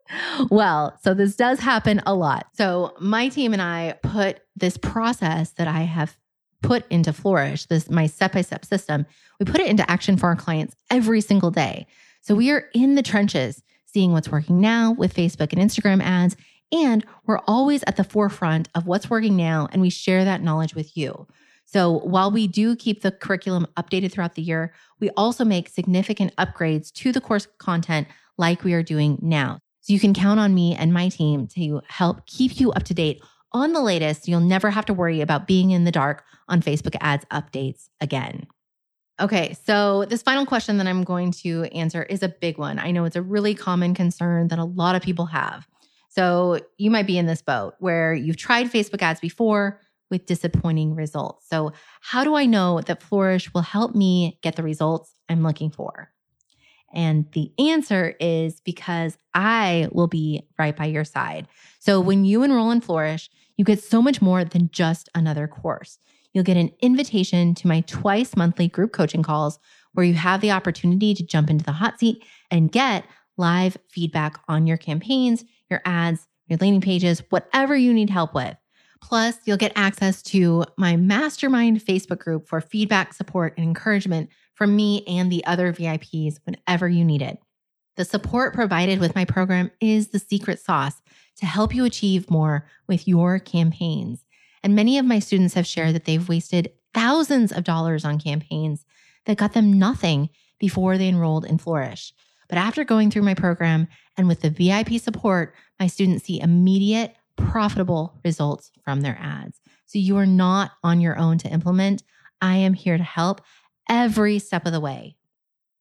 Well, 0.50 0.98
so 1.03 1.13
this 1.13 1.36
does 1.36 1.60
happen 1.60 2.01
a 2.03 2.15
lot. 2.15 2.48
So, 2.53 2.96
my 3.00 3.29
team 3.29 3.53
and 3.53 3.62
I 3.62 3.94
put 4.01 4.39
this 4.56 4.75
process 4.75 5.51
that 5.51 5.68
I 5.68 5.82
have 5.82 6.18
put 6.63 6.84
into 6.89 7.13
Flourish, 7.13 7.68
this 7.68 7.91
my 7.91 8.08
step-by-step 8.08 8.65
system, 8.65 9.06
we 9.39 9.46
put 9.46 9.62
it 9.62 9.68
into 9.68 9.89
action 9.89 10.18
for 10.18 10.25
our 10.25 10.36
clients 10.36 10.75
every 10.89 11.22
single 11.22 11.51
day. 11.51 11.86
So, 12.22 12.34
we 12.34 12.50
are 12.50 12.70
in 12.74 12.96
the 12.96 13.03
trenches 13.03 13.62
seeing 13.86 14.12
what's 14.12 14.29
working 14.29 14.60
now 14.60 14.91
with 14.91 15.13
Facebook 15.13 15.53
and 15.53 15.62
Instagram 15.62 16.01
ads 16.01 16.36
and 16.72 17.06
we're 17.26 17.40
always 17.48 17.84
at 17.88 17.96
the 17.96 18.04
forefront 18.04 18.70
of 18.76 18.86
what's 18.86 19.10
working 19.10 19.36
now, 19.36 19.68
and 19.72 19.82
we 19.82 19.90
share 19.90 20.26
that 20.26 20.42
knowledge 20.42 20.76
with 20.76 20.96
you. 20.96 21.28
So 21.66 22.00
while 22.00 22.32
we 22.32 22.48
do 22.48 22.76
keep 22.76 23.02
the 23.02 23.12
curriculum 23.12 23.68
updated 23.78 24.12
throughout 24.12 24.36
the 24.36 24.42
year, 24.42 24.74
we 25.00 25.12
also 25.12 25.46
make 25.46 25.70
significant 25.70 26.36
upgrades 26.36 26.92
to 26.94 27.12
the 27.12 27.22
course 27.22 27.48
content 27.60 28.08
like 28.38 28.64
we 28.64 28.74
are 28.74 28.82
doing 28.82 29.20
now. 29.22 29.60
So 29.82 29.94
you 29.94 30.00
can 30.00 30.14
count 30.14 30.40
on 30.40 30.56
me 30.56 30.76
and 30.76 30.94
my 30.94 31.10
team 31.10 31.48
to 31.50 31.82
help 31.88 32.26
keep 32.26 32.60
you 32.60 32.72
up 32.72 32.84
to 32.84 32.94
date 32.94 33.22
on 33.52 33.74
the 33.74 33.82
latest. 33.82 34.28
You'll 34.28 34.40
never 34.40 34.72
have 34.72 34.86
to 34.86 34.94
worry 34.94 35.22
about 35.22 35.48
being 35.48 35.72
in 35.72 35.84
the 35.84 35.92
dark 35.92 36.24
on 36.48 36.62
Facebook 36.62 36.96
ads 37.02 37.26
updates 37.26 37.90
again. 38.02 38.48
Okay, 39.20 39.56
so 39.66 40.06
this 40.06 40.22
final 40.22 40.46
question 40.46 40.78
that 40.78 40.88
I'm 40.88 41.04
going 41.04 41.32
to 41.44 41.66
answer 41.66 42.04
is 42.04 42.24
a 42.24 42.30
big 42.30 42.58
one. 42.58 42.80
I 42.80 42.92
know 42.92 43.04
it's 43.06 43.16
a 43.16 43.22
really 43.22 43.54
common 43.54 43.94
concern 43.94 44.48
that 44.48 44.60
a 44.60 44.64
lot 44.64 44.96
of 44.96 45.02
people 45.02 45.26
have. 45.28 45.68
So 46.10 46.60
you 46.78 46.92
might 46.92 47.08
be 47.08 47.18
in 47.18 47.28
this 47.28 47.42
boat 47.42 47.75
where 47.80 48.13
you've 48.13 48.38
tried 48.38 48.72
Facebook 48.72 49.01
ads 49.01 49.20
before 49.20 49.80
with 50.10 50.25
disappointing 50.25 50.96
results. 50.96 51.48
So, 51.48 51.72
how 52.01 52.24
do 52.24 52.36
I 52.36 52.46
know 52.46 52.82
that 52.82 53.01
Flourish 53.01 53.54
will 53.54 53.62
help 53.62 53.96
me 53.96 54.39
get 54.42 54.56
the 54.56 54.63
results 54.63 55.13
I'm 55.30 55.44
looking 55.44 55.70
for? 55.70 56.12
And 56.92 57.32
the 57.34 57.51
answer 57.60 58.16
is 58.20 58.62
because 58.62 59.18
I 59.36 59.88
will 59.92 60.08
be 60.08 60.48
right 60.58 60.75
by 60.75 60.86
your 60.86 61.06
side. 61.06 61.48
So, 61.80 62.01
when 62.01 62.25
you 62.25 62.44
enroll 62.44 62.72
in 62.72 62.82
Flourish, 62.82 63.30
you 63.58 63.66
get 63.66 63.84
so 63.84 64.01
much 64.01 64.22
more 64.22 64.44
than 64.44 64.70
just 64.72 65.10
another 65.13 65.48
course. 65.48 66.00
You'll 66.34 66.44
get 66.44 66.58
an 66.58 66.72
invitation 66.82 67.54
to 67.56 67.68
my 67.68 67.82
twice 67.82 68.36
monthly 68.36 68.68
group 68.68 68.92
coaching 68.92 69.24
calls 69.24 69.60
where 69.94 70.06
you 70.06 70.13
have 70.13 70.42
the 70.42 70.51
opportunity 70.51 71.13
to 71.13 71.24
jump 71.24 71.50
into 71.50 71.66
the 71.66 71.72
hot 71.72 72.00
seat 72.00 72.24
and 72.50 72.72
get 72.72 73.06
live 73.38 73.78
feedback 73.89 74.39
on 74.48 74.68
your 74.68 74.78
campaigns 74.78 75.44
your 75.70 75.82
ads, 75.86 76.28
your 76.48 76.58
landing 76.60 76.82
pages, 76.82 77.24
whatever 77.30 77.76
you 77.76 77.94
need 77.94 78.10
help 78.10 78.34
with. 78.34 78.56
Plus, 79.02 79.38
you'll 79.46 79.58
get 79.58 79.72
access 79.76 80.22
to 80.22 80.66
my 80.78 80.96
mastermind 80.96 81.80
Facebook 81.80 82.20
group 82.20 82.48
for 82.48 82.60
feedback, 82.60 83.14
support, 83.14 83.54
and 83.58 83.66
encouragement 83.66 84.30
from 84.56 84.76
me 84.76 85.04
and 85.08 85.32
the 85.32 85.46
other 85.46 85.72
VIPs 85.72 86.40
whenever 86.46 86.88
you 86.88 87.06
need 87.06 87.22
it. 87.22 87.40
The 87.96 88.06
support 88.06 88.54
provided 88.54 89.00
with 89.00 89.16
my 89.16 89.26
program 89.26 89.72
is 89.80 90.10
the 90.10 90.20
secret 90.20 90.60
sauce 90.60 91.02
to 91.38 91.46
help 91.46 91.74
you 91.74 91.86
achieve 91.86 92.30
more 92.30 92.66
with 92.88 93.08
your 93.08 93.40
campaigns. 93.40 94.26
And 94.64 94.76
many 94.76 94.98
of 94.98 95.06
my 95.06 95.20
students 95.20 95.54
have 95.54 95.68
shared 95.68 95.96
that 95.96 96.06
they've 96.06 96.28
wasted 96.28 96.72
thousands 96.94 97.52
of 97.52 97.64
dollars 97.64 98.04
on 98.04 98.20
campaigns 98.20 98.86
that 99.26 99.38
got 99.38 99.54
them 99.54 99.78
nothing 99.78 100.30
before 100.60 100.98
they 100.98 101.08
enrolled 101.08 101.46
in 101.46 101.58
Flourish. 101.58 102.14
But 102.50 102.58
after 102.58 102.84
going 102.84 103.12
through 103.12 103.22
my 103.22 103.36
program 103.36 103.88
and 104.18 104.27
with 104.27 104.41
the 104.41 104.50
VIP 104.50 105.00
support, 105.00 105.53
my 105.79 105.88
students 105.88 106.25
see 106.25 106.41
immediate, 106.41 107.15
profitable 107.38 108.20
results 108.25 108.72
from 108.84 109.01
their 109.01 109.18
ads. 109.22 109.62
So 109.86 110.00
you 110.00 110.18
are 110.18 110.25
not 110.25 110.72
on 110.84 111.00
your 111.00 111.18
own 111.18 111.38
to 111.39 111.50
implement. 111.50 112.03
I 112.41 112.58
am 112.58 112.74
here 112.74 112.98
to 112.98 113.03
help 113.03 113.41
every 113.88 114.39
step 114.39 114.65
of 114.65 114.72
the 114.72 114.79
way. 114.79 115.15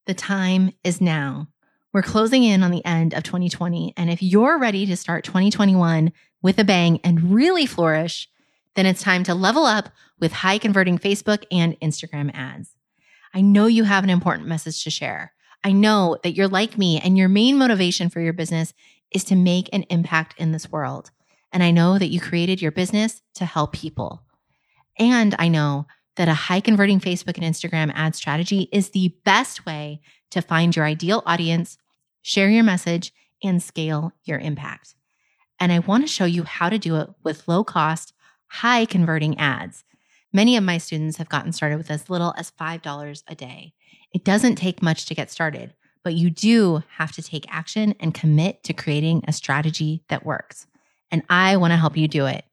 The 0.07 0.15
time 0.15 0.73
is 0.85 1.01
now. 1.01 1.49
We're 1.93 2.03
closing 2.03 2.45
in 2.45 2.63
on 2.63 2.71
the 2.71 2.85
end 2.85 3.15
of 3.15 3.23
2020. 3.23 3.95
And 3.97 4.11
if 4.11 4.23
you're 4.23 4.59
ready 4.59 4.87
to 4.87 4.97
start 4.97 5.25
2021 5.25 6.13
with 6.43 6.59
a 6.59 6.65
bang 6.65 7.01
and 7.03 7.35
really 7.35 7.67
flourish, 7.67 8.29
then 8.75 8.87
it's 8.87 9.03
time 9.03 9.25
to 9.25 9.35
level 9.35 9.65
up 9.65 9.89
with 10.21 10.33
high 10.33 10.59
converting 10.59 10.99
Facebook 10.99 11.45
and 11.51 11.79
Instagram 11.81 12.31
ads. 12.35 12.75
I 13.35 13.41
know 13.41 13.67
you 13.67 13.85
have 13.85 14.05
an 14.05 14.11
important 14.11 14.49
message 14.49 14.85
to 14.85 14.91
share. 14.91 15.33
I 15.65 15.73
know 15.73 16.19
that 16.23 16.33
you're 16.33 16.49
like 16.49 16.79
me 16.79 17.01
and 17.01 17.19
your 17.19 17.29
main 17.29 17.59
motivation 17.59 18.09
for 18.09 18.21
your 18.21 18.33
business 18.33 18.73
is 19.13 19.25
to 19.25 19.37
make 19.37 19.69
an 19.73 19.85
impact 19.85 20.35
in 20.39 20.53
this 20.53 20.71
world. 20.71 21.11
And 21.53 21.63
I 21.63 21.71
know 21.71 21.99
that 21.99 22.09
you 22.09 22.21
created 22.21 22.61
your 22.61 22.73
business 22.73 23.23
to 23.35 23.45
help 23.45 23.73
people. 23.73 24.23
And 24.99 25.35
I 25.39 25.49
know 25.49 25.87
that 26.17 26.29
a 26.29 26.35
high 26.35 26.61
converting 26.61 27.01
Facebook 27.01 27.39
and 27.39 27.45
Instagram 27.45 27.93
ad 27.95 28.15
strategy 28.15 28.69
is 28.73 28.91
the 28.91 29.15
best 29.25 29.65
way 29.65 30.01
to 30.31 30.43
find 30.43 30.75
your 30.75 30.85
ideal 30.85 31.23
audience, 31.25 31.79
share 32.23 32.51
your 32.51 32.65
message, 32.65 33.13
and 33.43 33.63
scale 33.63 34.13
your 34.25 34.39
impact. 34.39 34.95
And 35.61 35.73
I 35.73 35.79
want 35.79 36.05
to 36.05 36.13
show 36.13 36.25
you 36.25 36.43
how 36.43 36.69
to 36.69 36.79
do 36.79 36.97
it 36.97 37.09
with 37.23 37.49
low 37.49 37.65
cost, 37.65 38.13
high 38.49 38.85
converting 38.85 39.39
ads. 39.39 39.85
Many 40.33 40.57
of 40.57 40.65
my 40.65 40.79
students 40.79 41.17
have 41.17 41.29
gotten 41.29 41.53
started 41.53 41.79
with 41.79 41.91
as 41.91 42.11
little 42.11 42.35
as 42.37 42.51
$5 42.51 43.23
a 43.27 43.35
day. 43.35 43.73
It 44.13 44.25
doesn't 44.25 44.57
take 44.57 44.83
much 44.83 45.07
to 45.07 45.15
get 45.15 45.31
started, 45.31 45.75
but 46.03 46.15
you 46.15 46.31
do 46.31 46.83
have 46.97 47.13
to 47.13 47.23
take 47.23 47.47
action 47.49 47.95
and 48.01 48.15
commit 48.15 48.63
to 48.65 48.73
creating 48.73 49.25
a 49.29 49.33
strategy 49.33 50.03
that 50.09 50.25
works. 50.25 50.67
And 51.11 51.23
I 51.29 51.57
want 51.57 51.73
to 51.73 51.77
help 51.77 51.97
you 51.97 52.09
do 52.09 52.27
it. 52.27 52.45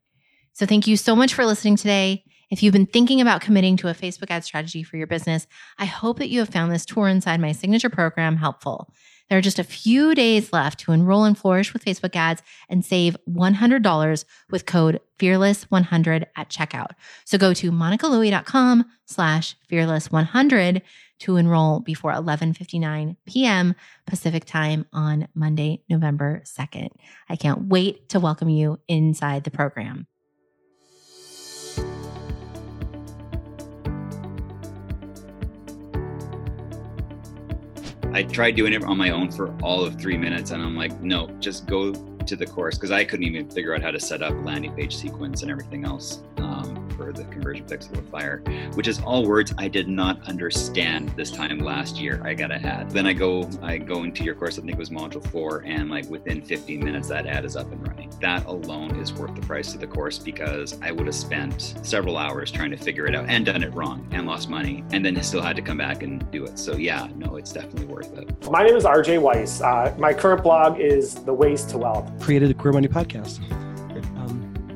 So 0.54 0.66
thank 0.66 0.88
you 0.88 0.98
so 0.98 1.16
much 1.16 1.34
for 1.34 1.46
listening 1.46 1.76
today. 1.76 2.24
If 2.50 2.62
you've 2.62 2.74
been 2.74 2.86
thinking 2.86 3.22
about 3.22 3.42
committing 3.42 3.76
to 3.78 3.90
a 3.90 3.94
Facebook 3.94 4.30
ad 4.30 4.44
strategy 4.44 4.84
for 4.84 4.98
your 4.98 5.08
business, 5.08 5.48
I 5.78 5.86
hope 5.86 6.20
that 6.20 6.30
you 6.30 6.40
have 6.40 6.50
found 6.50 6.72
this 6.72 6.86
tour 6.86 7.08
inside 7.08 7.42
my 7.42 7.52
signature 7.52 7.90
program 7.90 8.38
helpful. 8.38 8.94
There 9.30 9.38
are 9.38 9.42
just 9.42 9.60
a 9.60 9.64
few 9.64 10.14
days 10.14 10.54
left 10.54 10.80
to 10.82 10.92
enroll 10.92 11.24
and 11.24 11.38
flourish 11.38 11.74
with 11.74 11.84
Facebook 11.84 12.16
ads 12.16 12.44
and 12.70 12.86
save 12.86 13.18
$100 13.30 14.26
with 14.52 14.66
code 14.66 15.02
fearless100 15.18 16.26
at 16.36 16.50
checkout. 16.50 16.92
So 17.26 17.38
go 17.38 17.54
to 17.54 17.72
monicalouie.com 17.72 18.86
slash 19.06 19.56
fearless100 19.70 20.82
to 21.20 21.38
enroll 21.38 21.80
before 21.80 22.12
11:59 22.12 23.16
p.m. 23.26 23.74
Pacific 24.06 24.46
time 24.46 24.86
on 24.92 25.28
Monday, 25.34 25.82
November 25.90 26.42
2nd. 26.46 26.90
I 27.30 27.36
can't 27.36 27.68
wait 27.68 28.10
to 28.10 28.20
welcome 28.20 28.50
you 28.50 28.80
inside 28.88 29.46
the 29.46 29.52
program. 29.52 30.08
I 38.16 38.24
tried 38.24 38.56
doing 38.56 38.72
it 38.72 38.82
on 38.82 38.98
my 38.98 39.10
own 39.10 39.30
for 39.30 39.54
all 39.62 39.84
of 39.84 40.00
three 40.00 40.16
minutes, 40.16 40.52
and 40.52 40.64
I'm 40.64 40.74
like, 40.74 41.02
no, 41.02 41.28
just 41.42 41.68
go 41.68 41.92
to 41.92 42.36
the 42.38 42.46
course 42.46 42.76
because 42.76 42.90
I 42.90 43.04
couldn't 43.04 43.26
even 43.26 43.50
figure 43.50 43.76
out 43.76 43.82
how 43.82 43.92
to 43.92 44.00
set 44.00 44.24
up 44.24 44.34
landing 44.46 44.74
page 44.74 44.96
sequence 44.96 45.42
and 45.42 45.52
everything 45.52 45.84
else. 45.84 46.24
Um, 46.38 46.85
for 46.96 47.12
the 47.12 47.24
conversion 47.26 47.66
pixel 47.66 47.92
with 47.92 48.10
fire, 48.10 48.42
which 48.74 48.88
is 48.88 49.02
all 49.02 49.26
words 49.26 49.54
I 49.58 49.68
did 49.68 49.88
not 49.88 50.22
understand 50.28 51.10
this 51.10 51.32
time 51.32 51.60
last 51.60 51.98
year. 51.98 52.22
I 52.24 52.34
got 52.34 52.52
a 52.52 52.56
ad. 52.56 52.92
Then 52.92 53.06
I 53.06 53.14
go, 53.14 53.50
I 53.62 53.78
go 53.78 54.04
into 54.04 54.24
your 54.24 54.36
course. 54.36 54.58
I 54.58 54.62
think 54.62 54.74
it 54.74 54.78
was 54.78 54.90
module 54.90 55.26
four, 55.32 55.64
and 55.66 55.90
like 55.90 56.10
within 56.10 56.42
15 56.42 56.84
minutes, 56.84 57.08
that 57.10 57.26
ad 57.26 57.46
is 57.46 57.56
up 57.56 57.72
and 57.72 57.86
running. 57.88 58.12
That 58.22 58.46
alone 58.46 59.00
is 59.00 59.14
worth 59.14 59.36
the 59.36 59.42
price 59.42 59.74
of 59.74 59.82
the 59.82 59.88
course 59.88 60.18
because 60.18 60.80
I 60.82 60.92
would 60.92 61.06
have 61.06 61.16
spent 61.16 61.76
several 61.84 62.18
hours 62.18 62.52
trying 62.52 62.72
to 62.72 62.78
figure 62.78 63.06
it 63.08 63.16
out 63.16 63.26
and 63.28 63.46
done 63.46 63.64
it 63.64 63.74
wrong 63.74 64.08
and 64.12 64.26
lost 64.26 64.50
money, 64.50 64.84
and 64.92 65.06
then 65.06 65.22
still 65.24 65.42
had 65.42 65.56
to 65.56 65.62
come 65.62 65.78
back 65.78 66.04
and 66.04 66.30
do 66.32 66.46
it. 66.46 66.58
So 66.60 66.76
yeah, 66.78 67.10
no, 67.16 67.36
it's 67.38 67.52
definitely 67.52 67.86
worth 67.86 68.18
it. 68.18 68.50
My 68.50 68.64
name 68.64 68.76
is 68.76 68.84
RJ 68.84 69.22
Weiss. 69.22 69.62
Uh, 69.62 69.94
my 69.98 70.14
current 70.14 70.44
blog 70.44 70.80
is 70.80 71.16
The 71.16 71.34
Ways 71.34 71.66
to 71.66 71.78
Wealth. 71.78 72.12
Created 72.22 72.52
a 72.52 72.54
Queer 72.54 72.74
Money 72.74 72.88
podcast. 72.88 73.40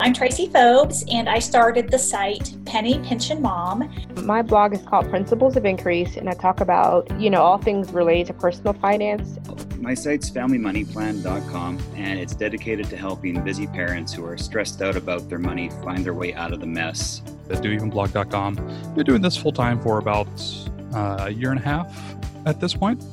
I'm 0.02 0.14
Tracie 0.14 0.48
Fobes, 0.48 1.04
and 1.12 1.28
I 1.28 1.40
started 1.40 1.92
the 1.92 2.00
site 2.00 2.56
Penny 2.66 3.00
Pinchin' 3.00 3.42
Mom. 3.42 3.94
My 4.24 4.42
blog 4.42 4.74
is 4.74 4.82
called 4.84 5.10
Principles 5.10 5.58
of 5.58 5.66
Increase, 5.66 6.16
and 6.16 6.30
I 6.30 6.34
talk 6.36 6.62
about, 6.62 7.10
you 7.20 7.30
know, 7.30 7.42
all 7.42 7.58
things 7.58 7.92
related 7.92 8.28
to 8.28 8.34
personal 8.34 8.72
finance. 8.72 9.38
My 9.78 9.94
site's 9.94 10.32
familymoneyplan.com, 10.32 11.80
and 11.98 12.18
it's 12.18 12.34
dedicated 12.34 12.90
to 12.92 12.96
helping 12.96 13.44
busy 13.44 13.68
parents 13.68 14.14
who 14.14 14.26
are 14.26 14.38
stressed 14.38 14.82
out 14.82 14.96
about 14.96 15.28
their 15.28 15.38
money 15.38 15.70
find 15.84 16.06
their 16.06 16.14
way 16.14 16.34
out 16.34 16.54
of 16.54 16.62
the 16.62 16.68
mess. 16.68 17.22
At 17.50 17.58
doevenblog.com. 17.58 18.94
Been 18.96 19.06
doing 19.06 19.22
this 19.22 19.36
full 19.36 19.52
time 19.52 19.82
for 19.82 19.98
about 19.98 20.30
uh, 20.94 21.26
a 21.28 21.30
year 21.30 21.52
and 21.52 21.60
a 21.60 21.64
half 21.64 22.16
at 22.46 22.62
this 22.62 22.74
point. 22.74 23.04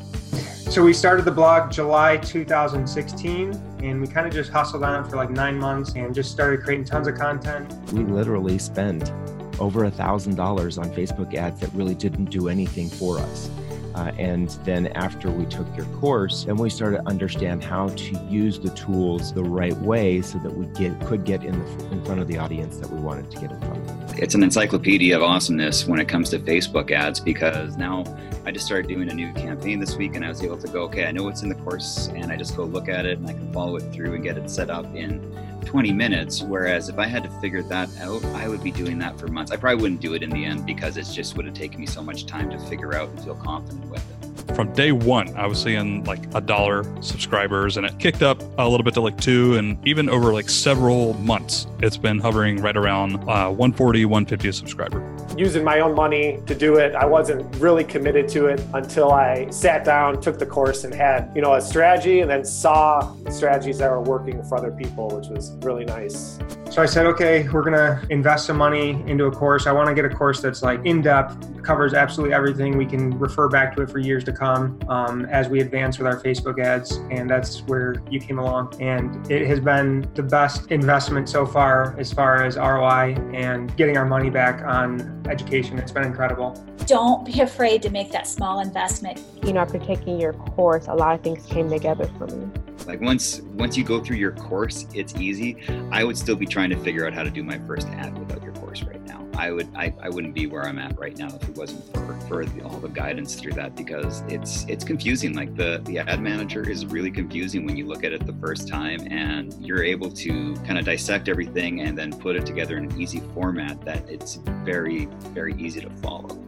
So 0.76 0.84
we 0.84 0.92
started 0.92 1.24
the 1.24 1.30
blog 1.30 1.72
July 1.72 2.18
2016 2.18 3.78
and 3.82 3.98
we 3.98 4.06
kind 4.06 4.26
of 4.26 4.32
just 4.34 4.50
hustled 4.50 4.82
on 4.82 5.02
it 5.02 5.08
for 5.08 5.16
like 5.16 5.30
nine 5.30 5.58
months 5.58 5.94
and 5.94 6.14
just 6.14 6.30
started 6.30 6.62
creating 6.62 6.84
tons 6.84 7.08
of 7.08 7.14
content. 7.14 7.72
We 7.94 8.04
literally 8.04 8.58
spent 8.58 9.10
over 9.58 9.84
a 9.84 9.90
thousand 9.90 10.34
dollars 10.34 10.76
on 10.76 10.90
Facebook 10.90 11.32
ads 11.32 11.60
that 11.60 11.72
really 11.72 11.94
didn't 11.94 12.26
do 12.26 12.50
anything 12.50 12.90
for 12.90 13.18
us. 13.18 13.48
Uh, 13.94 14.12
and 14.18 14.50
then 14.64 14.88
after 14.88 15.30
we 15.30 15.46
took 15.46 15.66
your 15.74 15.86
course, 15.98 16.44
then 16.44 16.56
we 16.56 16.68
started 16.68 16.98
to 16.98 17.08
understand 17.08 17.64
how 17.64 17.88
to 17.88 18.14
use 18.28 18.58
the 18.58 18.68
tools 18.74 19.32
the 19.32 19.42
right 19.42 19.76
way 19.78 20.20
so 20.20 20.36
that 20.40 20.52
we 20.52 20.66
get 20.78 21.00
could 21.06 21.24
get 21.24 21.42
in 21.42 21.58
the, 21.58 21.88
in 21.92 22.04
front 22.04 22.20
of 22.20 22.28
the 22.28 22.36
audience 22.36 22.76
that 22.76 22.90
we 22.90 23.00
wanted 23.00 23.30
to 23.30 23.40
get 23.40 23.50
in 23.50 23.58
front 23.60 23.90
of. 23.90 24.18
It's 24.18 24.34
an 24.34 24.42
encyclopedia 24.42 25.16
of 25.16 25.22
awesomeness 25.22 25.86
when 25.86 26.00
it 26.00 26.06
comes 26.06 26.28
to 26.30 26.38
Facebook 26.38 26.90
ads 26.90 27.18
because 27.18 27.78
now 27.78 28.04
I 28.46 28.52
just 28.52 28.64
started 28.64 28.86
doing 28.86 29.10
a 29.10 29.12
new 29.12 29.32
campaign 29.32 29.80
this 29.80 29.96
week 29.96 30.14
and 30.14 30.24
I 30.24 30.28
was 30.28 30.40
able 30.40 30.56
to 30.56 30.68
go, 30.68 30.82
okay, 30.82 31.06
I 31.06 31.10
know 31.10 31.24
what's 31.24 31.42
in 31.42 31.48
the 31.48 31.56
course 31.56 32.10
and 32.14 32.30
I 32.30 32.36
just 32.36 32.56
go 32.56 32.62
look 32.62 32.88
at 32.88 33.04
it 33.04 33.18
and 33.18 33.26
I 33.26 33.32
can 33.32 33.52
follow 33.52 33.74
it 33.74 33.92
through 33.92 34.14
and 34.14 34.22
get 34.22 34.38
it 34.38 34.48
set 34.48 34.70
up 34.70 34.86
in 34.94 35.20
20 35.64 35.92
minutes. 35.92 36.42
Whereas 36.42 36.88
if 36.88 36.96
I 36.96 37.06
had 37.06 37.24
to 37.24 37.30
figure 37.40 37.64
that 37.64 37.88
out, 37.98 38.24
I 38.26 38.46
would 38.46 38.62
be 38.62 38.70
doing 38.70 39.00
that 39.00 39.18
for 39.18 39.26
months. 39.26 39.50
I 39.50 39.56
probably 39.56 39.82
wouldn't 39.82 40.00
do 40.00 40.14
it 40.14 40.22
in 40.22 40.30
the 40.30 40.44
end 40.44 40.64
because 40.64 40.96
it's 40.96 41.12
just 41.12 41.36
would 41.36 41.46
have 41.46 41.56
taken 41.56 41.80
me 41.80 41.86
so 41.86 42.04
much 42.04 42.26
time 42.26 42.48
to 42.50 42.58
figure 42.60 42.94
out 42.94 43.08
and 43.08 43.20
feel 43.24 43.34
confident 43.34 43.84
with 43.90 44.08
it 44.10 44.15
from 44.56 44.72
day 44.72 44.90
one, 44.90 45.36
I 45.36 45.46
was 45.46 45.62
seeing 45.62 46.02
like 46.04 46.34
a 46.34 46.40
dollar 46.40 46.82
subscribers, 47.02 47.76
and 47.76 47.84
it 47.84 47.98
kicked 47.98 48.22
up 48.22 48.42
a 48.56 48.66
little 48.66 48.82
bit 48.84 48.94
to 48.94 49.02
like 49.02 49.20
two, 49.20 49.56
and 49.58 49.78
even 49.86 50.08
over 50.08 50.32
like 50.32 50.48
several 50.48 51.12
months, 51.14 51.66
it's 51.80 51.98
been 51.98 52.18
hovering 52.18 52.62
right 52.62 52.76
around 52.76 53.16
uh, 53.28 53.50
140, 53.50 54.06
150 54.06 54.48
a 54.48 54.52
subscriber. 54.54 55.14
Using 55.36 55.62
my 55.62 55.80
own 55.80 55.94
money 55.94 56.40
to 56.46 56.54
do 56.54 56.76
it, 56.76 56.94
I 56.94 57.04
wasn't 57.04 57.54
really 57.56 57.84
committed 57.84 58.28
to 58.30 58.46
it 58.46 58.62
until 58.72 59.12
I 59.12 59.50
sat 59.50 59.84
down, 59.84 60.22
took 60.22 60.38
the 60.38 60.46
course, 60.46 60.84
and 60.84 60.94
had 60.94 61.30
you 61.34 61.42
know 61.42 61.54
a 61.54 61.60
strategy, 61.60 62.20
and 62.20 62.30
then 62.30 62.42
saw 62.42 63.14
strategies 63.28 63.76
that 63.78 63.90
were 63.90 64.00
working 64.00 64.42
for 64.44 64.56
other 64.56 64.70
people, 64.70 65.08
which 65.08 65.28
was 65.28 65.54
really 65.60 65.84
nice. 65.84 66.38
So 66.76 66.82
I 66.82 66.84
said, 66.84 67.06
okay, 67.06 67.48
we're 67.48 67.62
gonna 67.62 68.06
invest 68.10 68.44
some 68.44 68.58
money 68.58 69.02
into 69.06 69.24
a 69.24 69.30
course. 69.30 69.66
I 69.66 69.72
want 69.72 69.88
to 69.88 69.94
get 69.94 70.04
a 70.04 70.14
course 70.14 70.42
that's 70.42 70.62
like 70.62 70.84
in 70.84 71.00
depth, 71.00 71.62
covers 71.62 71.94
absolutely 71.94 72.34
everything. 72.34 72.76
We 72.76 72.84
can 72.84 73.18
refer 73.18 73.48
back 73.48 73.74
to 73.76 73.82
it 73.82 73.90
for 73.90 73.98
years 73.98 74.24
to 74.24 74.32
come 74.32 74.78
um, 74.86 75.24
as 75.24 75.48
we 75.48 75.60
advance 75.60 75.96
with 75.96 76.06
our 76.06 76.20
Facebook 76.20 76.62
ads. 76.62 76.96
And 77.10 77.30
that's 77.30 77.62
where 77.62 77.94
you 78.10 78.20
came 78.20 78.38
along. 78.38 78.76
And 78.78 79.30
it 79.32 79.46
has 79.46 79.58
been 79.58 80.06
the 80.12 80.22
best 80.22 80.70
investment 80.70 81.30
so 81.30 81.46
far 81.46 81.98
as 81.98 82.12
far 82.12 82.44
as 82.44 82.58
ROI 82.58 83.16
and 83.32 83.74
getting 83.78 83.96
our 83.96 84.04
money 84.04 84.28
back 84.28 84.62
on 84.66 85.24
education. 85.30 85.78
It's 85.78 85.92
been 85.92 86.04
incredible. 86.04 86.62
Don't 86.84 87.24
be 87.24 87.40
afraid 87.40 87.80
to 87.84 87.88
make 87.88 88.12
that 88.12 88.26
small 88.26 88.60
investment. 88.60 89.22
You 89.42 89.54
know, 89.54 89.60
after 89.60 89.78
taking 89.78 90.20
your 90.20 90.34
course, 90.34 90.88
a 90.88 90.94
lot 90.94 91.14
of 91.14 91.22
things 91.22 91.46
came 91.46 91.70
together 91.70 92.04
for 92.18 92.26
me. 92.26 92.50
Like 92.86 93.00
once 93.00 93.40
once 93.54 93.76
you 93.76 93.84
go 93.84 94.00
through 94.00 94.16
your 94.16 94.32
course, 94.32 94.86
it's 94.94 95.14
easy. 95.16 95.56
I 95.90 96.04
would 96.04 96.16
still 96.16 96.36
be 96.36 96.46
trying 96.46 96.70
to 96.70 96.76
figure 96.76 97.06
out 97.06 97.12
how 97.12 97.24
to 97.24 97.30
do 97.30 97.42
my 97.42 97.58
first 97.66 97.88
ad 97.88 98.16
without 98.16 98.42
your 98.42 98.52
course 98.54 98.82
right 98.82 99.02
now. 99.06 99.26
I 99.36 99.50
would 99.50 99.68
I, 99.74 99.92
I 100.00 100.08
wouldn't 100.08 100.34
be 100.34 100.46
where 100.46 100.62
I'm 100.62 100.78
at 100.78 100.98
right 100.98 101.16
now 101.18 101.26
if 101.26 101.48
it 101.48 101.56
wasn't 101.56 101.84
for, 101.94 102.18
for 102.28 102.44
the, 102.46 102.62
all 102.62 102.78
the 102.78 102.88
guidance 102.88 103.34
through 103.34 103.52
that 103.52 103.74
because 103.74 104.22
it's 104.28 104.64
it's 104.68 104.84
confusing. 104.84 105.34
Like 105.34 105.56
the 105.56 105.82
the 105.84 105.98
ad 105.98 106.22
manager 106.22 106.68
is 106.68 106.86
really 106.86 107.10
confusing 107.10 107.66
when 107.66 107.76
you 107.76 107.86
look 107.86 108.04
at 108.04 108.12
it 108.12 108.24
the 108.24 108.34
first 108.34 108.68
time 108.68 109.00
and 109.10 109.52
you're 109.60 109.82
able 109.82 110.10
to 110.12 110.54
kind 110.66 110.78
of 110.78 110.84
dissect 110.84 111.28
everything 111.28 111.80
and 111.80 111.98
then 111.98 112.16
put 112.18 112.36
it 112.36 112.46
together 112.46 112.78
in 112.78 112.90
an 112.90 113.00
easy 113.00 113.20
format 113.34 113.84
that 113.84 114.08
it's 114.08 114.36
very 114.64 115.06
very 115.34 115.54
easy 115.58 115.80
to 115.80 115.90
follow. 115.90 116.42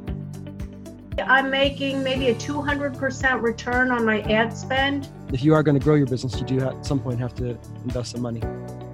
I'm 1.27 1.51
making 1.51 2.05
maybe 2.05 2.29
a 2.29 2.35
200% 2.37 3.43
return 3.43 3.91
on 3.91 4.05
my 4.05 4.21
ad 4.23 4.57
spend. 4.57 5.09
If 5.33 5.43
you 5.43 5.55
are 5.55 5.63
going 5.63 5.79
to 5.79 5.85
grow 5.85 5.95
your 5.95 6.07
business, 6.07 6.39
you 6.41 6.47
do 6.47 6.61
at 6.61 6.87
some 6.87 7.01
point 7.01 7.21
have 7.21 7.35
to 7.37 7.59
invest 7.85 8.13
some 8.13 8.23
money. 8.23 8.43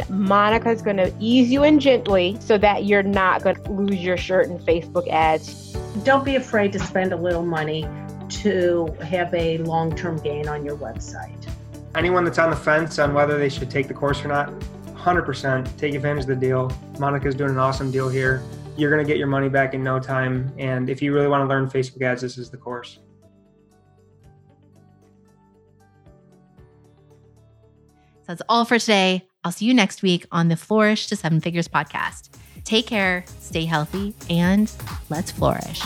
Monica's 0.09 0.83
going 0.83 0.97
to 0.97 1.13
ease 1.21 1.51
you 1.51 1.65
in 1.65 1.79
gently 1.79 2.37
so 2.41 2.59
that 2.59 2.85
you're 2.85 3.03
not 3.03 3.43
going 3.43 3.57
to 3.57 3.71
lose 3.71 4.03
your 4.03 4.17
shirt 4.17 4.47
in 4.47 4.59
Facebook 4.59 5.09
ads. 5.09 5.73
Don't 6.03 6.25
be 6.25 6.37
afraid 6.37 6.73
to 6.73 6.79
spend 6.79 7.13
a 7.13 7.17
little 7.17 7.45
money 7.45 7.87
to 8.29 8.87
have 9.01 9.33
a 9.35 9.59
long 9.59 9.95
term 9.95 10.19
gain 10.19 10.49
on 10.49 10.65
your 10.65 10.77
website. 10.77 11.49
Anyone 11.95 12.25
that's 12.25 12.39
on 12.39 12.51
the 12.51 12.57
fence 12.57 12.99
on 12.99 13.15
whether 13.15 13.39
they 13.39 13.49
should 13.49 13.71
take 13.71 13.87
the 13.87 13.95
course 13.95 14.25
or 14.25 14.29
not, 14.29 14.53
100% 14.87 15.77
take 15.77 15.95
advantage 15.95 16.23
of 16.23 16.29
the 16.29 16.37
deal. 16.37 16.73
Monica's 16.99 17.35
doing 17.35 17.51
an 17.51 17.59
awesome 17.59 17.91
deal 17.91 18.09
here 18.09 18.43
you're 18.77 18.91
going 18.91 19.05
to 19.05 19.09
get 19.09 19.19
your 19.19 19.27
money 19.27 19.49
back 19.49 19.75
in 19.75 19.85
no 19.85 19.99
time. 19.99 20.53
And 20.59 20.91
if 20.91 21.01
you 21.01 21.15
really 21.15 21.29
want 21.29 21.43
to 21.43 21.47
learn 21.47 21.69
Facebook 21.69 22.03
ads, 22.03 22.23
this 22.23 22.39
is 22.39 22.51
the 22.51 22.57
course. 22.57 22.99
So 28.25 28.33
that's 28.33 28.43
all 28.49 28.65
for 28.65 28.79
today. 28.79 29.29
I'll 29.45 29.53
see 29.53 29.67
you 29.67 29.75
next 29.75 30.03
week 30.03 30.27
on 30.33 30.49
the 30.49 30.57
Flourish 30.57 31.09
to 31.09 31.17
Seven 31.17 31.41
Figures 31.41 31.69
podcast. 31.69 32.31
Take 32.65 32.87
care, 32.87 33.27
stay 33.41 33.67
healthy, 33.67 34.15
and 34.31 34.73
let's 35.11 35.31
flourish. 35.31 35.83